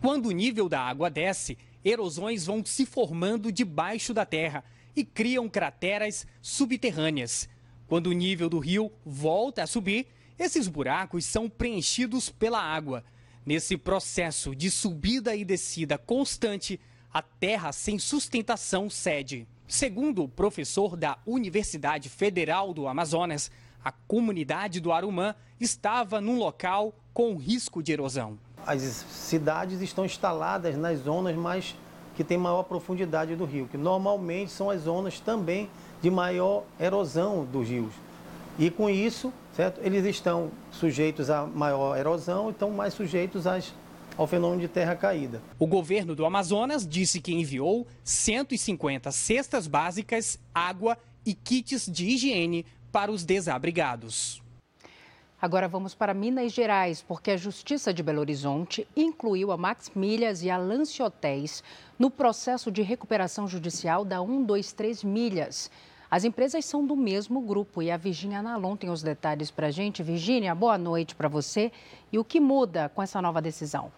Quando 0.02 0.26
o 0.26 0.32
nível 0.32 0.68
da 0.68 0.82
água 0.82 1.10
desce, 1.10 1.58
erosões 1.82 2.46
vão 2.46 2.64
se 2.66 2.86
formando 2.86 3.54
debaixo 3.54 4.14
da 4.14 4.26
terra 4.26 4.66
e 4.94 5.06
criam 5.06 5.48
crateras 5.48 6.28
subterrâneas. 6.42 7.48
Quando 7.88 8.08
o 8.08 8.14
nível 8.14 8.50
do 8.50 8.60
rio 8.60 8.92
volta 9.06 9.64
a 9.64 9.68
subir, 9.68 10.08
esses 10.38 10.68
buracos 10.68 11.26
são 11.26 11.50
preenchidos 11.50 12.30
pela 12.30 12.62
água. 12.62 13.04
Nesse 13.46 13.78
processo 13.78 14.56
de 14.56 14.70
subida 14.70 15.36
e 15.36 15.46
descida 15.46 15.98
constante, 15.98 16.80
a 17.14 17.22
terra 17.22 17.72
sem 17.72 17.98
sustentação 17.98 18.90
cede. 18.90 19.48
Segundo 19.68 20.24
o 20.24 20.30
professor 20.30 20.98
da 20.98 21.18
Universidade 21.26 22.10
Federal 22.10 22.74
do 22.74 22.88
Amazonas, 22.88 23.50
a 23.84 23.92
comunidade 23.92 24.80
do 24.80 24.92
Arumã 24.92 25.36
estava 25.60 26.20
num 26.20 26.38
local 26.38 26.94
com 27.14 27.36
risco 27.36 27.82
de 27.82 27.94
erosão. 27.94 28.38
As 28.66 28.82
cidades 28.82 29.80
estão 29.82 30.04
instaladas 30.04 30.76
nas 30.76 31.00
zonas 31.00 31.36
mais 31.36 31.76
que 32.16 32.24
têm 32.24 32.38
maior 32.38 32.64
profundidade 32.64 33.36
do 33.36 33.46
rio, 33.46 33.68
que 33.68 33.78
normalmente 33.78 34.52
são 34.52 34.70
as 34.70 34.82
zonas 34.82 35.20
também 35.20 35.70
de 36.02 36.10
maior 36.10 36.64
erosão 36.80 37.46
dos 37.46 37.68
rios. 37.68 37.94
E 38.58 38.70
com 38.70 38.90
isso, 38.90 39.34
certo? 39.54 39.82
Eles 39.84 40.06
estão 40.06 40.50
sujeitos 40.72 41.30
a 41.30 41.46
maior 41.46 41.98
erosão 41.98 42.48
e 42.48 42.52
estão 42.52 42.72
mais 42.72 42.94
sujeitos 42.94 43.46
às, 43.46 43.74
ao 44.18 44.26
fenômeno 44.26 44.62
de 44.62 44.70
terra 44.70 44.96
caída. 44.96 45.42
O 45.60 45.68
governo 45.68 46.16
do 46.16 46.26
Amazonas 46.26 46.88
disse 46.88 47.20
que 47.20 47.34
enviou 47.34 47.86
150 48.04 49.12
cestas 49.12 49.68
básicas, 49.68 50.40
água 50.54 50.98
e 51.26 51.34
kits 51.34 51.86
de 51.92 52.06
higiene 52.06 52.66
para 52.94 53.12
os 53.12 53.26
desabrigados. 53.26 54.42
Agora 55.42 55.68
vamos 55.68 55.94
para 55.94 56.14
Minas 56.14 56.54
Gerais, 56.54 57.02
porque 57.02 57.32
a 57.32 57.38
Justiça 57.38 57.94
de 57.94 58.02
Belo 58.02 58.22
Horizonte 58.22 58.88
incluiu 58.96 59.52
a 59.52 59.58
Max 59.58 59.92
Milhas 59.94 60.42
e 60.42 60.50
a 60.50 60.58
Lance 60.58 61.04
Hotéis 61.04 61.62
no 62.00 62.10
processo 62.10 62.72
de 62.72 62.82
recuperação 62.82 63.48
judicial 63.48 64.06
da 64.06 64.18
123 64.20 65.04
Milhas. 65.04 65.70
As 66.10 66.24
empresas 66.24 66.64
são 66.66 66.86
do 66.86 66.96
mesmo 66.96 67.42
grupo 67.42 67.82
e 67.82 67.90
a 67.90 67.98
Virginia 67.98 68.42
Nalon 68.42 68.76
tem 68.76 68.90
os 68.90 69.02
detalhes 69.02 69.50
para 69.50 69.68
a 69.68 69.72
gente. 69.72 70.04
Virginia, 70.04 70.54
boa 70.54 70.78
noite 70.78 71.16
para 71.16 71.28
você. 71.28 71.72
E 72.12 72.20
o 72.20 72.24
que 72.24 72.40
muda 72.40 72.90
com 72.90 73.02
essa 73.02 73.22
nova 73.22 73.42
decisão? 73.42 73.92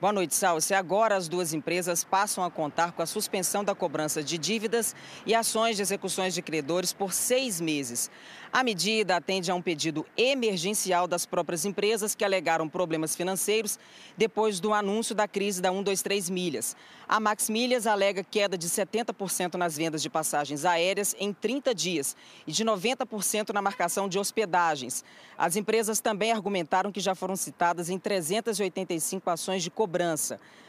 Boa 0.00 0.14
noite, 0.14 0.34
Salce. 0.34 0.72
Agora 0.72 1.14
as 1.14 1.28
duas 1.28 1.52
empresas 1.52 2.02
passam 2.02 2.42
a 2.42 2.50
contar 2.50 2.92
com 2.92 3.02
a 3.02 3.06
suspensão 3.06 3.62
da 3.62 3.74
cobrança 3.74 4.22
de 4.22 4.38
dívidas 4.38 4.96
e 5.26 5.34
ações 5.34 5.76
de 5.76 5.82
execuções 5.82 6.32
de 6.32 6.40
credores 6.40 6.90
por 6.90 7.12
seis 7.12 7.60
meses. 7.60 8.10
A 8.50 8.64
medida 8.64 9.16
atende 9.16 9.50
a 9.50 9.54
um 9.54 9.60
pedido 9.60 10.06
emergencial 10.16 11.06
das 11.06 11.26
próprias 11.26 11.66
empresas 11.66 12.14
que 12.14 12.24
alegaram 12.24 12.66
problemas 12.66 13.14
financeiros 13.14 13.78
depois 14.16 14.58
do 14.58 14.72
anúncio 14.72 15.14
da 15.14 15.28
crise 15.28 15.60
da 15.60 15.70
123 15.70 16.30
Milhas. 16.30 16.74
A 17.06 17.20
Max 17.20 17.50
Milhas 17.50 17.86
alega 17.86 18.24
queda 18.24 18.56
de 18.56 18.68
70% 18.68 19.54
nas 19.54 19.76
vendas 19.76 20.00
de 20.00 20.08
passagens 20.08 20.64
aéreas 20.64 21.14
em 21.20 21.32
30 21.32 21.74
dias 21.74 22.16
e 22.46 22.52
de 22.52 22.64
90% 22.64 23.50
na 23.52 23.60
marcação 23.60 24.08
de 24.08 24.18
hospedagens. 24.18 25.04
As 25.36 25.56
empresas 25.56 26.00
também 26.00 26.32
argumentaram 26.32 26.90
que 26.90 27.00
já 27.00 27.14
foram 27.14 27.36
citadas 27.36 27.90
em 27.90 27.98
385 27.98 29.28
ações 29.28 29.62
de 29.62 29.70
cobrança. 29.70 29.89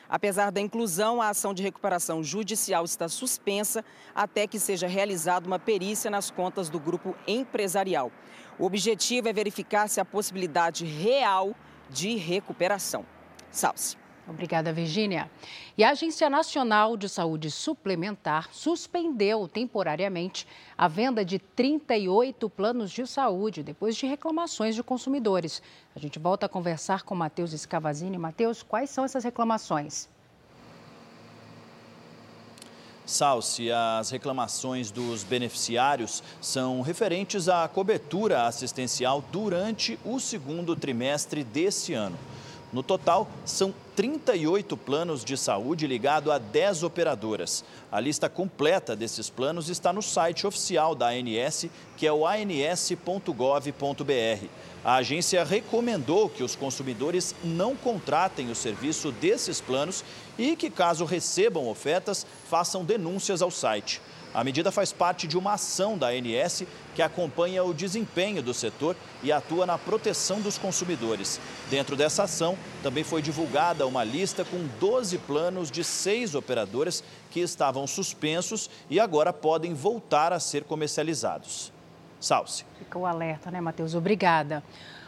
Apesar 0.09 0.51
da 0.51 0.59
inclusão, 0.59 1.21
a 1.21 1.29
ação 1.29 1.53
de 1.53 1.63
recuperação 1.63 2.21
judicial 2.21 2.83
está 2.83 3.07
suspensa 3.07 3.85
até 4.13 4.45
que 4.45 4.59
seja 4.59 4.85
realizada 4.85 5.47
uma 5.47 5.57
perícia 5.57 6.11
nas 6.11 6.29
contas 6.29 6.67
do 6.67 6.79
grupo 6.79 7.15
empresarial. 7.25 8.11
O 8.59 8.65
objetivo 8.65 9.29
é 9.29 9.33
verificar 9.33 9.87
se 9.87 10.01
há 10.01 10.05
possibilidade 10.05 10.83
real 10.83 11.55
de 11.89 12.15
recuperação. 12.17 13.05
Salce. 13.49 14.00
Obrigada, 14.31 14.71
Virgínia. 14.71 15.29
E 15.77 15.83
a 15.83 15.91
Agência 15.91 16.29
Nacional 16.29 16.95
de 16.95 17.09
Saúde 17.09 17.51
Suplementar 17.51 18.49
suspendeu 18.53 19.45
temporariamente 19.47 20.47
a 20.77 20.87
venda 20.87 21.23
de 21.23 21.37
38 21.37 22.49
planos 22.49 22.91
de 22.91 23.05
saúde 23.05 23.61
depois 23.61 23.95
de 23.95 24.05
reclamações 24.05 24.73
de 24.73 24.81
consumidores. 24.81 25.61
A 25.93 25.99
gente 25.99 26.17
volta 26.17 26.45
a 26.45 26.49
conversar 26.49 27.03
com 27.03 27.13
Matheus 27.13 27.51
Escavazini. 27.51 28.17
Matheus, 28.17 28.63
quais 28.63 28.89
são 28.89 29.03
essas 29.03 29.25
reclamações? 29.25 30.07
Salsi, 33.05 33.69
as 33.69 34.09
reclamações 34.11 34.91
dos 34.91 35.23
beneficiários 35.23 36.23
são 36.39 36.79
referentes 36.79 37.49
à 37.49 37.67
cobertura 37.67 38.45
assistencial 38.45 39.21
durante 39.29 39.99
o 40.05 40.21
segundo 40.21 40.73
trimestre 40.73 41.43
desse 41.43 41.93
ano. 41.93 42.17
No 42.71 42.81
total, 42.81 43.27
são 43.45 43.73
38 43.97 44.77
planos 44.77 45.25
de 45.25 45.35
saúde 45.35 45.85
ligados 45.85 46.31
a 46.31 46.37
10 46.37 46.83
operadoras. 46.83 47.65
A 47.91 47.99
lista 47.99 48.29
completa 48.29 48.95
desses 48.95 49.29
planos 49.29 49.67
está 49.67 49.91
no 49.91 50.01
site 50.01 50.47
oficial 50.47 50.95
da 50.95 51.09
ANS, 51.09 51.65
que 51.97 52.07
é 52.07 52.13
o 52.13 52.25
ans.gov.br. 52.25 53.25
A 54.83 54.95
agência 54.95 55.43
recomendou 55.43 56.29
que 56.29 56.43
os 56.43 56.55
consumidores 56.55 57.35
não 57.43 57.75
contratem 57.75 58.49
o 58.49 58.55
serviço 58.55 59.11
desses 59.11 59.59
planos 59.59 60.03
e 60.37 60.55
que, 60.55 60.69
caso 60.69 61.03
recebam 61.03 61.67
ofertas, 61.67 62.25
façam 62.49 62.85
denúncias 62.85 63.41
ao 63.41 63.51
site. 63.51 64.01
A 64.33 64.43
medida 64.43 64.71
faz 64.71 64.93
parte 64.93 65.27
de 65.27 65.37
uma 65.37 65.53
ação 65.53 65.97
da 65.97 66.07
ANS 66.07 66.63
que 66.95 67.01
acompanha 67.01 67.63
o 67.63 67.73
desempenho 67.73 68.41
do 68.41 68.53
setor 68.53 68.95
e 69.21 69.31
atua 69.31 69.65
na 69.65 69.77
proteção 69.77 70.39
dos 70.39 70.57
consumidores. 70.57 71.39
Dentro 71.69 71.97
dessa 71.97 72.23
ação, 72.23 72.57
também 72.81 73.03
foi 73.03 73.21
divulgada 73.21 73.85
uma 73.85 74.03
lista 74.05 74.45
com 74.45 74.65
12 74.79 75.17
planos 75.19 75.69
de 75.69 75.83
seis 75.83 76.33
operadoras 76.33 77.03
que 77.29 77.41
estavam 77.41 77.85
suspensos 77.85 78.69
e 78.89 78.99
agora 78.99 79.33
podem 79.33 79.73
voltar 79.73 80.31
a 80.31 80.39
ser 80.39 80.63
comercializados. 80.63 81.73
Salce. 82.19 82.63
Fica 82.77 82.97
o 82.97 83.05
alerta, 83.05 83.51
né, 83.51 83.59
Matheus? 83.59 83.95
Obrigada. 83.95 84.63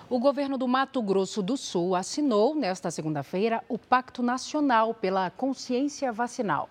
O 0.10 0.20
governo 0.20 0.58
do 0.58 0.68
Mato 0.68 1.01
Grosso 1.01 1.42
do 1.42 1.56
Sul 1.56 1.96
assinou, 1.96 2.53
nesta 2.56 2.92
segunda-feira, 2.92 3.63
o 3.70 3.77
Pacto 3.77 4.22
Nacional 4.22 4.94
pela 4.94 5.30
Consciência 5.30 6.12
Vacinal. 6.12 6.70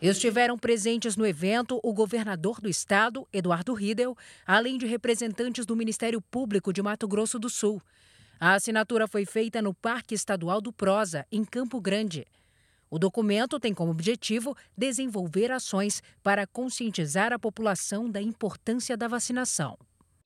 Estiveram 0.00 0.56
presentes 0.56 1.14
no 1.14 1.26
evento 1.26 1.78
o 1.82 1.92
governador 1.92 2.58
do 2.58 2.70
estado, 2.70 3.28
Eduardo 3.30 3.74
Riedel, 3.74 4.16
além 4.46 4.78
de 4.78 4.86
representantes 4.86 5.66
do 5.66 5.76
Ministério 5.76 6.22
Público 6.22 6.72
de 6.72 6.80
Mato 6.80 7.06
Grosso 7.06 7.38
do 7.38 7.50
Sul. 7.50 7.82
A 8.40 8.54
assinatura 8.54 9.06
foi 9.06 9.26
feita 9.26 9.60
no 9.60 9.74
Parque 9.74 10.14
Estadual 10.14 10.62
do 10.62 10.72
Prosa, 10.72 11.26
em 11.30 11.44
Campo 11.44 11.78
Grande. 11.82 12.26
O 12.88 12.98
documento 12.98 13.60
tem 13.60 13.74
como 13.74 13.90
objetivo 13.90 14.56
desenvolver 14.74 15.52
ações 15.52 16.02
para 16.22 16.46
conscientizar 16.46 17.30
a 17.30 17.38
população 17.38 18.10
da 18.10 18.22
importância 18.22 18.96
da 18.96 19.06
vacinação 19.06 19.76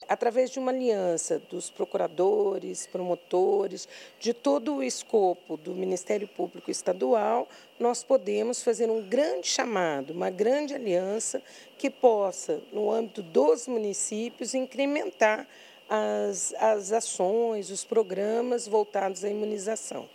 através 0.09 0.51
de 0.51 0.59
uma 0.59 0.71
aliança 0.71 1.39
dos 1.51 1.71
procuradores, 1.71 2.87
promotores, 2.87 3.89
de 4.19 4.33
todo 4.33 4.77
o 4.77 4.83
escopo 4.83 5.57
do 5.57 5.75
Ministério 5.75 6.29
Público 6.29 6.71
Estadual, 6.71 7.49
nós 7.79 8.03
podemos 8.03 8.63
fazer 8.63 8.91
um 8.91 9.03
grande 9.03 9.47
chamado, 9.47 10.13
uma 10.13 10.31
grande 10.31 10.75
aliança 10.75 11.43
que 11.79 11.91
possa, 11.91 12.61
no 12.73 12.91
âmbito 12.91 13.23
dos 13.23 13.67
municípios, 13.67 14.55
incrementar 14.55 15.47
as, 15.89 16.55
as 16.59 16.93
ações, 16.93 17.71
os 17.71 17.85
programas 17.85 18.67
voltados 18.67 19.25
à 19.25 19.29
imunização. 19.29 20.09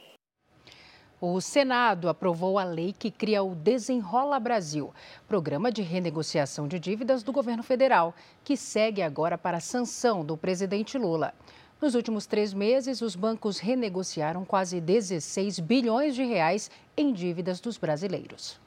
O 1.22 1.42
Senado 1.42 2.08
aprovou 2.08 2.58
a 2.58 2.64
lei 2.64 2.96
que 2.98 3.12
cria 3.12 3.44
o 3.44 3.54
Desenrola 3.54 4.40
Brasil, 4.40 4.94
programa 5.28 5.70
de 5.70 5.82
renegociação 5.82 6.66
de 6.66 6.80
dívidas 6.80 7.24
do 7.24 7.34
governo 7.34 7.62
federal, 7.62 8.16
que 8.42 8.56
segue 8.56 9.02
agora 9.02 9.38
para 9.38 9.58
a 9.58 9.60
sanção 9.60 10.24
do 10.24 10.38
presidente 10.38 10.98
Lula. 10.98 11.34
Nos 11.82 11.94
últimos 11.94 12.26
três 12.26 12.54
meses, 12.54 13.02
os 13.02 13.18
bancos 13.18 13.60
renegociaram 13.60 14.46
quase 14.46 14.80
16 14.80 15.60
bilhões 15.60 16.16
de 16.16 16.24
reais 16.24 16.72
em 16.96 17.12
dívidas 17.12 17.60
dos 17.60 17.78
brasileiros. 17.78 18.58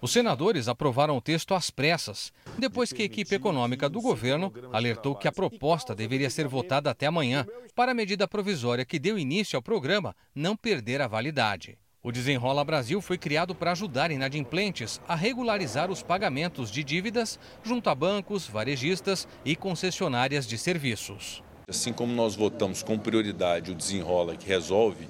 Os 0.00 0.12
senadores 0.12 0.66
aprovaram 0.66 1.16
o 1.16 1.20
texto 1.20 1.54
às 1.54 1.70
pressas, 1.70 2.32
depois 2.58 2.92
que 2.92 3.02
a 3.02 3.06
equipe 3.06 3.36
econômica 3.36 3.88
do 3.88 4.00
governo 4.00 4.52
alertou 4.72 5.14
que 5.14 5.28
a 5.28 5.32
proposta 5.32 5.94
deveria 5.94 6.28
ser 6.28 6.48
votada 6.48 6.90
até 6.90 7.06
amanhã, 7.06 7.46
para 7.72 7.92
a 7.92 7.94
medida 7.94 8.26
provisória 8.26 8.84
que 8.84 8.98
deu 8.98 9.16
início 9.16 9.56
ao 9.56 9.62
programa 9.62 10.14
não 10.34 10.56
perder 10.56 11.00
a 11.00 11.06
validade. 11.06 11.78
O 12.06 12.12
Desenrola 12.12 12.62
Brasil 12.62 13.00
foi 13.00 13.16
criado 13.16 13.54
para 13.54 13.72
ajudar 13.72 14.10
inadimplentes 14.10 15.00
a 15.08 15.14
regularizar 15.14 15.90
os 15.90 16.02
pagamentos 16.02 16.70
de 16.70 16.84
dívidas 16.84 17.38
junto 17.62 17.88
a 17.88 17.94
bancos, 17.94 18.46
varejistas 18.46 19.26
e 19.42 19.56
concessionárias 19.56 20.46
de 20.46 20.58
serviços. 20.58 21.42
Assim 21.66 21.94
como 21.94 22.12
nós 22.12 22.36
votamos 22.36 22.82
com 22.82 22.98
prioridade 22.98 23.70
o 23.72 23.74
Desenrola, 23.74 24.36
que 24.36 24.46
resolve 24.46 25.08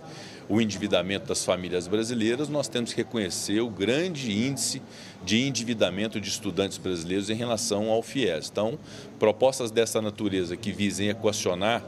o 0.49 0.61
endividamento 0.61 1.27
das 1.27 1.45
famílias 1.45 1.87
brasileiras, 1.87 2.49
nós 2.49 2.69
temos 2.69 2.93
que 2.93 2.99
reconhecer 2.99 3.61
o 3.61 3.71
grande 3.71 4.33
índice 4.33 4.83
de 5.25 5.41
endividamento 5.41 6.21
de 6.21 6.29
estudantes 6.29 6.77
brasileiros 6.77 7.31
em 7.31 7.35
relação 7.35 7.91
ao 7.91 8.03
FIES. 8.03 8.51
Então, 8.51 8.79
propostas 9.19 9.71
dessa 9.71 10.03
natureza 10.03 10.57
que 10.57 10.71
visem 10.71 11.09
equacionar 11.09 11.83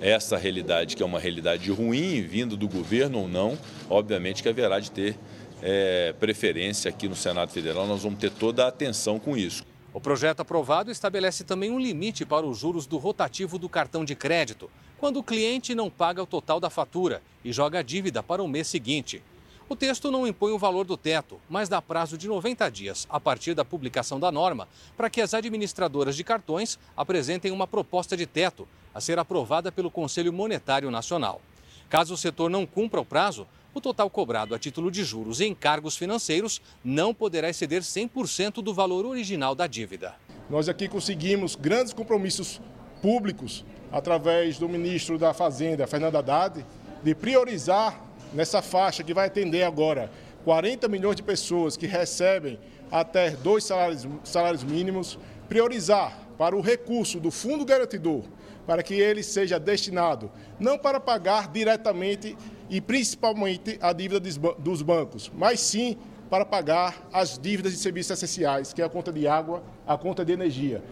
essa 0.00 0.36
realidade, 0.36 0.94
que 0.94 1.02
é 1.02 1.06
uma 1.06 1.18
realidade 1.18 1.70
ruim, 1.70 2.22
vindo 2.22 2.56
do 2.56 2.68
governo 2.68 3.20
ou 3.20 3.28
não, 3.28 3.58
obviamente 3.90 4.42
que 4.42 4.48
haverá 4.48 4.78
de 4.78 4.90
ter 4.90 5.16
é, 5.62 6.14
preferência 6.20 6.88
aqui 6.88 7.08
no 7.08 7.16
Senado 7.16 7.50
Federal, 7.50 7.86
nós 7.86 8.02
vamos 8.02 8.18
ter 8.18 8.30
toda 8.30 8.64
a 8.64 8.68
atenção 8.68 9.18
com 9.18 9.36
isso. 9.36 9.64
O 9.92 10.00
projeto 10.00 10.40
aprovado 10.40 10.90
estabelece 10.90 11.42
também 11.42 11.70
um 11.70 11.78
limite 11.78 12.26
para 12.26 12.44
os 12.44 12.58
juros 12.58 12.86
do 12.86 12.98
rotativo 12.98 13.58
do 13.58 13.68
cartão 13.68 14.04
de 14.04 14.14
crédito, 14.14 14.70
quando 14.98 15.18
o 15.18 15.22
cliente 15.22 15.74
não 15.74 15.90
paga 15.90 16.22
o 16.22 16.26
total 16.26 16.58
da 16.58 16.70
fatura 16.70 17.22
e 17.44 17.52
joga 17.52 17.80
a 17.80 17.82
dívida 17.82 18.22
para 18.22 18.42
o 18.42 18.48
mês 18.48 18.66
seguinte. 18.66 19.22
O 19.68 19.74
texto 19.74 20.10
não 20.10 20.26
impõe 20.26 20.52
o 20.52 20.58
valor 20.58 20.84
do 20.84 20.96
teto, 20.96 21.40
mas 21.50 21.68
dá 21.68 21.82
prazo 21.82 22.16
de 22.16 22.28
90 22.28 22.70
dias 22.70 23.06
a 23.10 23.18
partir 23.18 23.52
da 23.52 23.64
publicação 23.64 24.20
da 24.20 24.30
norma 24.30 24.68
para 24.96 25.10
que 25.10 25.20
as 25.20 25.34
administradoras 25.34 26.16
de 26.16 26.22
cartões 26.22 26.78
apresentem 26.96 27.50
uma 27.50 27.66
proposta 27.66 28.16
de 28.16 28.26
teto 28.26 28.66
a 28.94 29.00
ser 29.00 29.18
aprovada 29.18 29.72
pelo 29.72 29.90
Conselho 29.90 30.32
Monetário 30.32 30.90
Nacional. 30.90 31.40
Caso 31.88 32.14
o 32.14 32.16
setor 32.16 32.48
não 32.48 32.64
cumpra 32.64 33.00
o 33.00 33.04
prazo, 33.04 33.46
o 33.74 33.80
total 33.80 34.08
cobrado 34.08 34.54
a 34.54 34.58
título 34.58 34.90
de 34.90 35.04
juros 35.04 35.40
e 35.40 35.46
encargos 35.46 35.96
financeiros 35.96 36.62
não 36.82 37.12
poderá 37.12 37.50
exceder 37.50 37.82
100% 37.82 38.62
do 38.62 38.72
valor 38.72 39.04
original 39.04 39.54
da 39.54 39.66
dívida. 39.66 40.14
Nós 40.48 40.68
aqui 40.68 40.88
conseguimos 40.88 41.56
grandes 41.56 41.92
compromissos 41.92 42.60
públicos 43.02 43.64
através 43.92 44.58
do 44.58 44.68
ministro 44.68 45.18
da 45.18 45.32
Fazenda, 45.32 45.86
Fernando 45.86 46.16
Haddad, 46.16 46.64
de 47.02 47.14
priorizar 47.14 48.00
nessa 48.32 48.60
faixa 48.60 49.02
que 49.02 49.14
vai 49.14 49.26
atender 49.26 49.62
agora 49.62 50.10
40 50.44 50.88
milhões 50.88 51.16
de 51.16 51.22
pessoas 51.22 51.76
que 51.76 51.86
recebem 51.86 52.58
até 52.90 53.30
dois 53.30 53.64
salários, 53.64 54.06
salários 54.24 54.62
mínimos, 54.62 55.18
priorizar 55.48 56.18
para 56.38 56.56
o 56.56 56.60
recurso 56.60 57.18
do 57.18 57.30
Fundo 57.30 57.64
Garantidor 57.64 58.22
para 58.66 58.82
que 58.82 58.94
ele 58.94 59.22
seja 59.22 59.58
destinado 59.60 60.30
não 60.58 60.76
para 60.76 60.98
pagar 60.98 61.48
diretamente 61.48 62.36
e 62.68 62.80
principalmente 62.80 63.78
a 63.80 63.92
dívida 63.92 64.20
dos 64.58 64.82
bancos, 64.82 65.30
mas 65.34 65.60
sim 65.60 65.96
para 66.28 66.44
pagar 66.44 67.08
as 67.12 67.38
dívidas 67.38 67.72
de 67.72 67.78
serviços 67.78 68.10
essenciais, 68.10 68.72
que 68.72 68.82
é 68.82 68.84
a 68.84 68.88
conta 68.88 69.12
de 69.12 69.28
água, 69.28 69.62
a 69.86 69.96
conta 69.96 70.24
de 70.24 70.32
energia. 70.32 70.82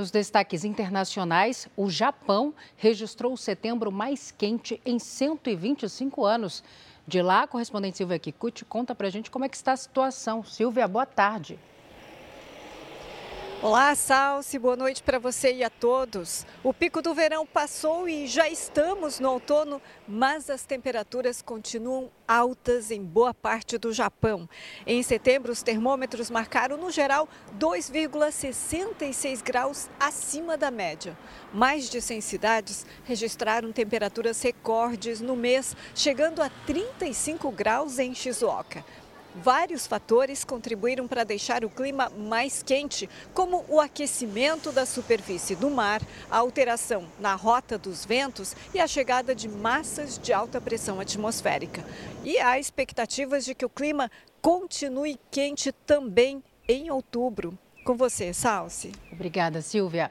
Nos 0.00 0.10
destaques 0.10 0.64
internacionais, 0.64 1.68
o 1.76 1.90
Japão 1.90 2.54
registrou 2.74 3.34
o 3.34 3.36
setembro 3.36 3.92
mais 3.92 4.30
quente 4.30 4.80
em 4.82 4.98
125 4.98 6.24
anos. 6.24 6.64
De 7.06 7.20
lá, 7.20 7.42
a 7.42 7.46
correspondente 7.46 7.98
Silvia 7.98 8.18
Kikuchi 8.18 8.64
conta 8.64 8.94
para 8.94 9.08
a 9.08 9.10
gente 9.10 9.30
como 9.30 9.44
é 9.44 9.48
que 9.50 9.56
está 9.58 9.72
a 9.72 9.76
situação. 9.76 10.42
Silvia, 10.42 10.88
boa 10.88 11.04
tarde. 11.04 11.58
Olá, 13.62 13.94
Salsi, 13.94 14.58
boa 14.58 14.74
noite 14.74 15.02
para 15.02 15.18
você 15.18 15.52
e 15.52 15.62
a 15.62 15.68
todos. 15.68 16.46
O 16.64 16.72
pico 16.72 17.02
do 17.02 17.12
verão 17.12 17.44
passou 17.44 18.08
e 18.08 18.26
já 18.26 18.48
estamos 18.48 19.20
no 19.20 19.32
outono, 19.32 19.82
mas 20.08 20.48
as 20.48 20.64
temperaturas 20.64 21.42
continuam 21.42 22.10
altas 22.26 22.90
em 22.90 23.04
boa 23.04 23.34
parte 23.34 23.76
do 23.76 23.92
Japão. 23.92 24.48
Em 24.86 25.02
setembro, 25.02 25.52
os 25.52 25.62
termômetros 25.62 26.30
marcaram, 26.30 26.78
no 26.78 26.90
geral, 26.90 27.28
2,66 27.58 29.42
graus 29.42 29.90
acima 30.00 30.56
da 30.56 30.70
média. 30.70 31.14
Mais 31.52 31.90
de 31.90 32.00
100 32.00 32.20
cidades 32.22 32.86
registraram 33.04 33.72
temperaturas 33.72 34.40
recordes 34.40 35.20
no 35.20 35.36
mês, 35.36 35.76
chegando 35.94 36.40
a 36.40 36.48
35 36.64 37.50
graus 37.50 37.98
em 37.98 38.14
Shizuoka. 38.14 38.82
Vários 39.34 39.86
fatores 39.86 40.44
contribuíram 40.44 41.06
para 41.06 41.22
deixar 41.22 41.64
o 41.64 41.70
clima 41.70 42.10
mais 42.10 42.62
quente, 42.62 43.08
como 43.32 43.64
o 43.68 43.80
aquecimento 43.80 44.72
da 44.72 44.84
superfície 44.84 45.54
do 45.54 45.70
mar, 45.70 46.02
a 46.28 46.38
alteração 46.38 47.06
na 47.18 47.34
rota 47.34 47.78
dos 47.78 48.04
ventos 48.04 48.56
e 48.74 48.80
a 48.80 48.88
chegada 48.88 49.34
de 49.34 49.48
massas 49.48 50.18
de 50.18 50.32
alta 50.32 50.60
pressão 50.60 50.98
atmosférica. 50.98 51.84
E 52.24 52.38
há 52.38 52.58
expectativas 52.58 53.44
de 53.44 53.54
que 53.54 53.64
o 53.64 53.70
clima 53.70 54.10
continue 54.42 55.18
quente 55.30 55.70
também 55.70 56.42
em 56.68 56.90
outubro. 56.90 57.56
Com 57.84 57.96
você, 57.96 58.32
Salsi. 58.32 58.92
Obrigada, 59.12 59.62
Silvia. 59.62 60.10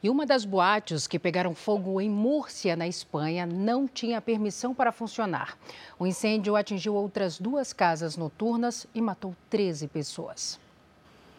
E 0.00 0.08
uma 0.08 0.24
das 0.24 0.44
boates 0.44 1.08
que 1.08 1.18
pegaram 1.18 1.56
fogo 1.56 2.00
em 2.00 2.08
Múrcia, 2.08 2.76
na 2.76 2.86
Espanha, 2.86 3.44
não 3.44 3.88
tinha 3.88 4.20
permissão 4.20 4.72
para 4.72 4.92
funcionar. 4.92 5.58
O 5.98 6.06
incêndio 6.06 6.54
atingiu 6.54 6.94
outras 6.94 7.36
duas 7.36 7.72
casas 7.72 8.16
noturnas 8.16 8.86
e 8.94 9.00
matou 9.00 9.34
13 9.50 9.88
pessoas. 9.88 10.60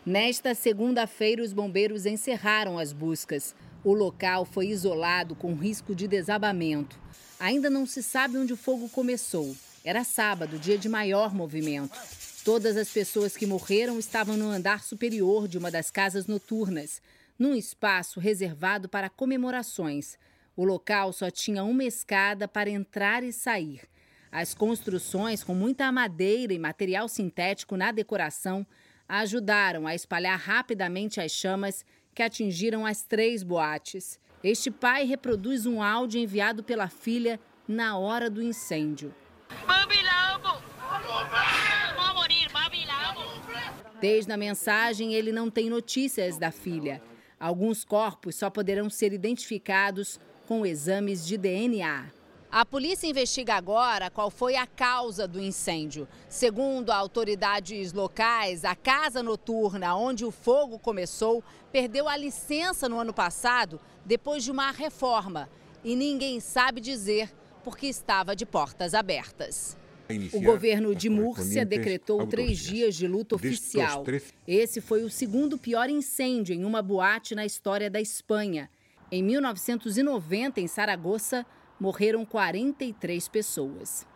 Nesta 0.06 0.54
segunda-feira, 0.54 1.42
os 1.42 1.54
bombeiros 1.54 2.06
encerraram 2.06 2.78
as 2.78 2.92
buscas. 2.92 3.56
O 3.82 3.94
local 3.94 4.44
foi 4.44 4.68
isolado 4.68 5.36
com 5.36 5.54
risco 5.54 5.96
de 5.96 6.06
desabamento. 6.06 7.00
Ainda 7.40 7.70
não 7.70 7.86
se 7.86 8.04
sabe 8.04 8.38
onde 8.38 8.52
o 8.52 8.58
fogo 8.58 8.90
começou. 8.90 9.56
Era 9.86 10.04
sábado, 10.04 10.60
dia 10.60 10.78
de 10.78 10.90
maior 10.90 11.34
movimento. 11.34 11.98
Todas 12.44 12.76
as 12.76 12.90
pessoas 12.90 13.38
que 13.38 13.46
morreram 13.46 13.98
estavam 13.98 14.36
no 14.36 14.50
andar 14.50 14.84
superior 14.84 15.48
de 15.48 15.58
uma 15.58 15.72
das 15.72 15.90
casas 15.90 16.28
noturnas 16.28 17.02
num 17.40 17.56
espaço 17.56 18.20
reservado 18.20 18.90
para 18.90 19.10
comemorações. 19.10 20.18
O 20.56 20.66
local 20.66 21.14
só 21.14 21.32
tinha 21.32 21.64
uma 21.64 21.86
escada 21.86 22.46
para 22.46 22.70
entrar 22.70 23.24
e 23.24 23.32
sair. 23.32 23.88
As 24.30 24.54
construções, 24.54 25.44
com 25.44 25.56
muita 25.56 25.90
madeira 25.90 26.54
e 26.54 26.60
material 26.60 27.08
sintético 27.08 27.78
na 27.78 27.94
decoração, 27.94 28.68
ajudaram 29.08 29.88
a 29.88 29.96
espalhar 29.96 30.38
rapidamente 30.38 31.22
as 31.22 31.32
chamas 31.32 31.86
que 32.14 32.22
atingiram 32.22 32.86
as 32.86 33.02
três 33.02 33.42
boates. 33.42 34.20
Este 34.44 34.70
pai 34.70 35.06
reproduz 35.06 35.66
um 35.66 35.82
áudio 35.82 36.20
enviado 36.20 36.64
pela 36.64 36.90
filha 36.90 37.40
na 37.68 37.98
hora 37.98 38.30
do 38.30 38.44
incêndio. 38.44 39.16
Desde 44.00 44.32
a 44.32 44.38
mensagem, 44.38 45.14
ele 45.14 45.32
não 45.32 45.50
tem 45.50 45.70
notícias 45.70 46.38
da 46.38 46.52
filha. 46.52 47.02
Alguns 47.40 47.86
corpos 47.86 48.36
só 48.36 48.50
poderão 48.50 48.90
ser 48.90 49.14
identificados 49.14 50.20
com 50.46 50.66
exames 50.66 51.26
de 51.26 51.38
DNA. 51.38 52.12
A 52.52 52.66
polícia 52.66 53.06
investiga 53.08 53.54
agora 53.54 54.10
qual 54.10 54.32
foi 54.32 54.56
a 54.56 54.66
causa 54.66 55.28
do 55.28 55.40
incêndio. 55.40 56.08
Segundo 56.28 56.90
autoridades 56.90 57.94
locais, 57.94 58.66
a 58.66 58.76
casa 58.76 59.22
noturna 59.22 59.96
onde 59.96 60.26
o 60.26 60.32
fogo 60.32 60.80
começou 60.80 61.44
perdeu 61.72 62.10
a 62.10 62.18
licença 62.18 62.90
no 62.90 63.00
ano 63.00 63.14
passado 63.14 63.80
depois 64.04 64.44
de 64.44 64.52
uma 64.52 64.72
reforma. 64.72 65.48
E 65.84 65.96
ninguém 65.96 66.40
sabe 66.40 66.82
dizer 66.82 67.32
porque 67.64 67.86
estava 67.86 68.36
de 68.36 68.46
portas 68.46 68.96
abertas. 68.96 69.79
O 70.34 70.42
governo 70.42 70.96
de 70.96 71.08
Múrcia 71.08 71.64
decretou 71.64 72.26
três 72.26 72.58
dias 72.58 72.96
de 72.96 73.08
luta 73.08 73.36
oficial. 73.36 74.04
Esse 74.48 74.82
foi 74.82 75.04
o 75.04 75.10
segundo 75.10 75.56
pior 75.56 75.88
incêndio 75.88 76.56
em 76.56 76.66
uma 76.66 76.82
boate 76.82 77.36
na 77.36 77.46
história 77.46 77.92
da 77.92 78.02
Espanha. 78.02 78.70
Em 79.12 79.22
1990, 79.22 80.62
em 80.62 80.68
Saragoça, 80.68 81.46
morreram 81.80 82.26
43 82.26 83.28
pessoas. 83.28 84.08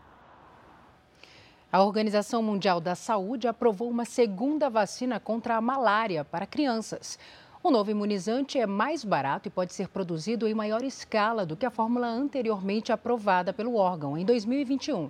A 1.71 1.83
Organização 1.83 2.41
Mundial 2.41 2.81
da 2.81 2.95
Saúde 2.95 3.47
aprovou 3.47 3.89
uma 3.89 4.05
segunda 4.05 4.69
vacina 4.69 5.19
contra 5.19 5.57
a 5.57 5.61
malária 5.61 6.23
para 6.23 6.47
crianças. 6.47 7.19
O 7.63 7.71
novo 7.71 7.89
imunizante 7.89 8.59
é 8.59 8.67
mais 8.67 9.05
barato 9.05 9.47
e 9.47 9.51
pode 9.51 9.73
ser 9.73 9.87
produzido 9.87 10.47
em 10.47 10.53
maior 10.53 10.83
escala 10.83 11.45
do 11.45 11.55
que 11.55 11.65
a 11.65 11.71
fórmula 11.71 12.07
anteriormente 12.07 12.91
aprovada 12.91 13.53
pelo 13.53 13.75
órgão 13.75 14.17
em 14.17 14.25
2021. 14.25 15.09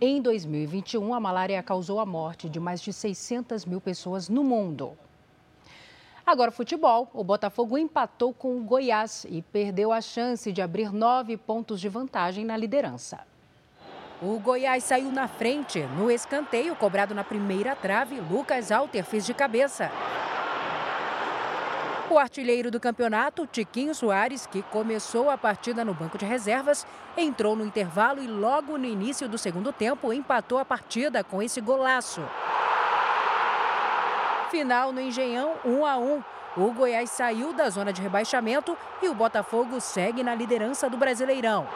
Em 0.00 0.20
2021, 0.20 1.14
a 1.14 1.20
malária 1.20 1.62
causou 1.62 2.00
a 2.00 2.06
morte 2.06 2.48
de 2.48 2.58
mais 2.58 2.82
de 2.82 2.92
600 2.92 3.64
mil 3.64 3.80
pessoas 3.80 4.28
no 4.28 4.42
mundo. 4.42 4.98
Agora, 6.26 6.50
futebol. 6.50 7.08
O 7.14 7.22
Botafogo 7.22 7.78
empatou 7.78 8.34
com 8.34 8.56
o 8.56 8.64
Goiás 8.64 9.24
e 9.28 9.40
perdeu 9.40 9.92
a 9.92 10.00
chance 10.00 10.50
de 10.50 10.60
abrir 10.60 10.92
nove 10.92 11.36
pontos 11.36 11.80
de 11.80 11.88
vantagem 11.88 12.44
na 12.44 12.56
liderança. 12.56 13.20
O 14.20 14.38
Goiás 14.40 14.82
saiu 14.82 15.12
na 15.12 15.28
frente. 15.28 15.80
No 15.96 16.10
escanteio 16.10 16.74
cobrado 16.74 17.14
na 17.14 17.22
primeira 17.22 17.76
trave, 17.76 18.20
Lucas 18.20 18.72
Alter 18.72 19.04
fez 19.04 19.24
de 19.24 19.32
cabeça. 19.32 19.92
O 22.10 22.18
artilheiro 22.18 22.70
do 22.70 22.78
campeonato, 22.78 23.46
Tiquinho 23.46 23.94
Soares, 23.94 24.46
que 24.46 24.62
começou 24.64 25.30
a 25.30 25.38
partida 25.38 25.84
no 25.84 25.94
banco 25.94 26.18
de 26.18 26.26
reservas, 26.26 26.86
entrou 27.16 27.56
no 27.56 27.64
intervalo 27.64 28.22
e 28.22 28.26
logo 28.26 28.76
no 28.76 28.84
início 28.84 29.26
do 29.26 29.38
segundo 29.38 29.72
tempo 29.72 30.12
empatou 30.12 30.58
a 30.58 30.64
partida 30.66 31.24
com 31.24 31.42
esse 31.42 31.62
golaço. 31.62 32.20
Final 34.50 34.92
no 34.92 35.00
Engenhão, 35.00 35.54
1 35.64 35.86
a 35.86 35.96
1. 35.96 36.22
O 36.58 36.72
Goiás 36.72 37.10
saiu 37.10 37.52
da 37.54 37.70
zona 37.70 37.92
de 37.92 38.02
rebaixamento 38.02 38.76
e 39.02 39.08
o 39.08 39.14
Botafogo 39.14 39.80
segue 39.80 40.22
na 40.22 40.34
liderança 40.34 40.90
do 40.90 40.98
Brasileirão. 40.98 41.66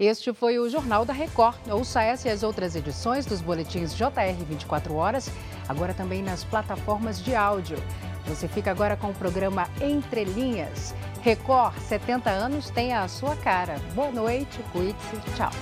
Este 0.00 0.32
foi 0.32 0.58
o 0.58 0.68
Jornal 0.68 1.04
da 1.04 1.12
Record. 1.12 1.56
Ouça 1.70 2.02
essa 2.02 2.28
e 2.28 2.30
as 2.30 2.42
outras 2.42 2.74
edições 2.74 3.26
dos 3.26 3.40
boletins 3.40 3.94
JR 3.94 4.44
24 4.48 4.94
horas, 4.94 5.30
agora 5.68 5.94
também 5.94 6.22
nas 6.22 6.44
plataformas 6.44 7.22
de 7.22 7.34
áudio. 7.34 7.76
Você 8.26 8.48
fica 8.48 8.70
agora 8.70 8.96
com 8.96 9.10
o 9.10 9.14
programa 9.14 9.68
Entre 9.80 10.24
Linhas. 10.24 10.94
Record 11.20 11.76
70 11.78 12.30
anos 12.30 12.70
tem 12.70 12.92
a 12.94 13.06
sua 13.06 13.36
cara. 13.36 13.76
Boa 13.94 14.10
noite, 14.10 14.58
cuide-se, 14.72 15.16
tchau. 15.36 15.52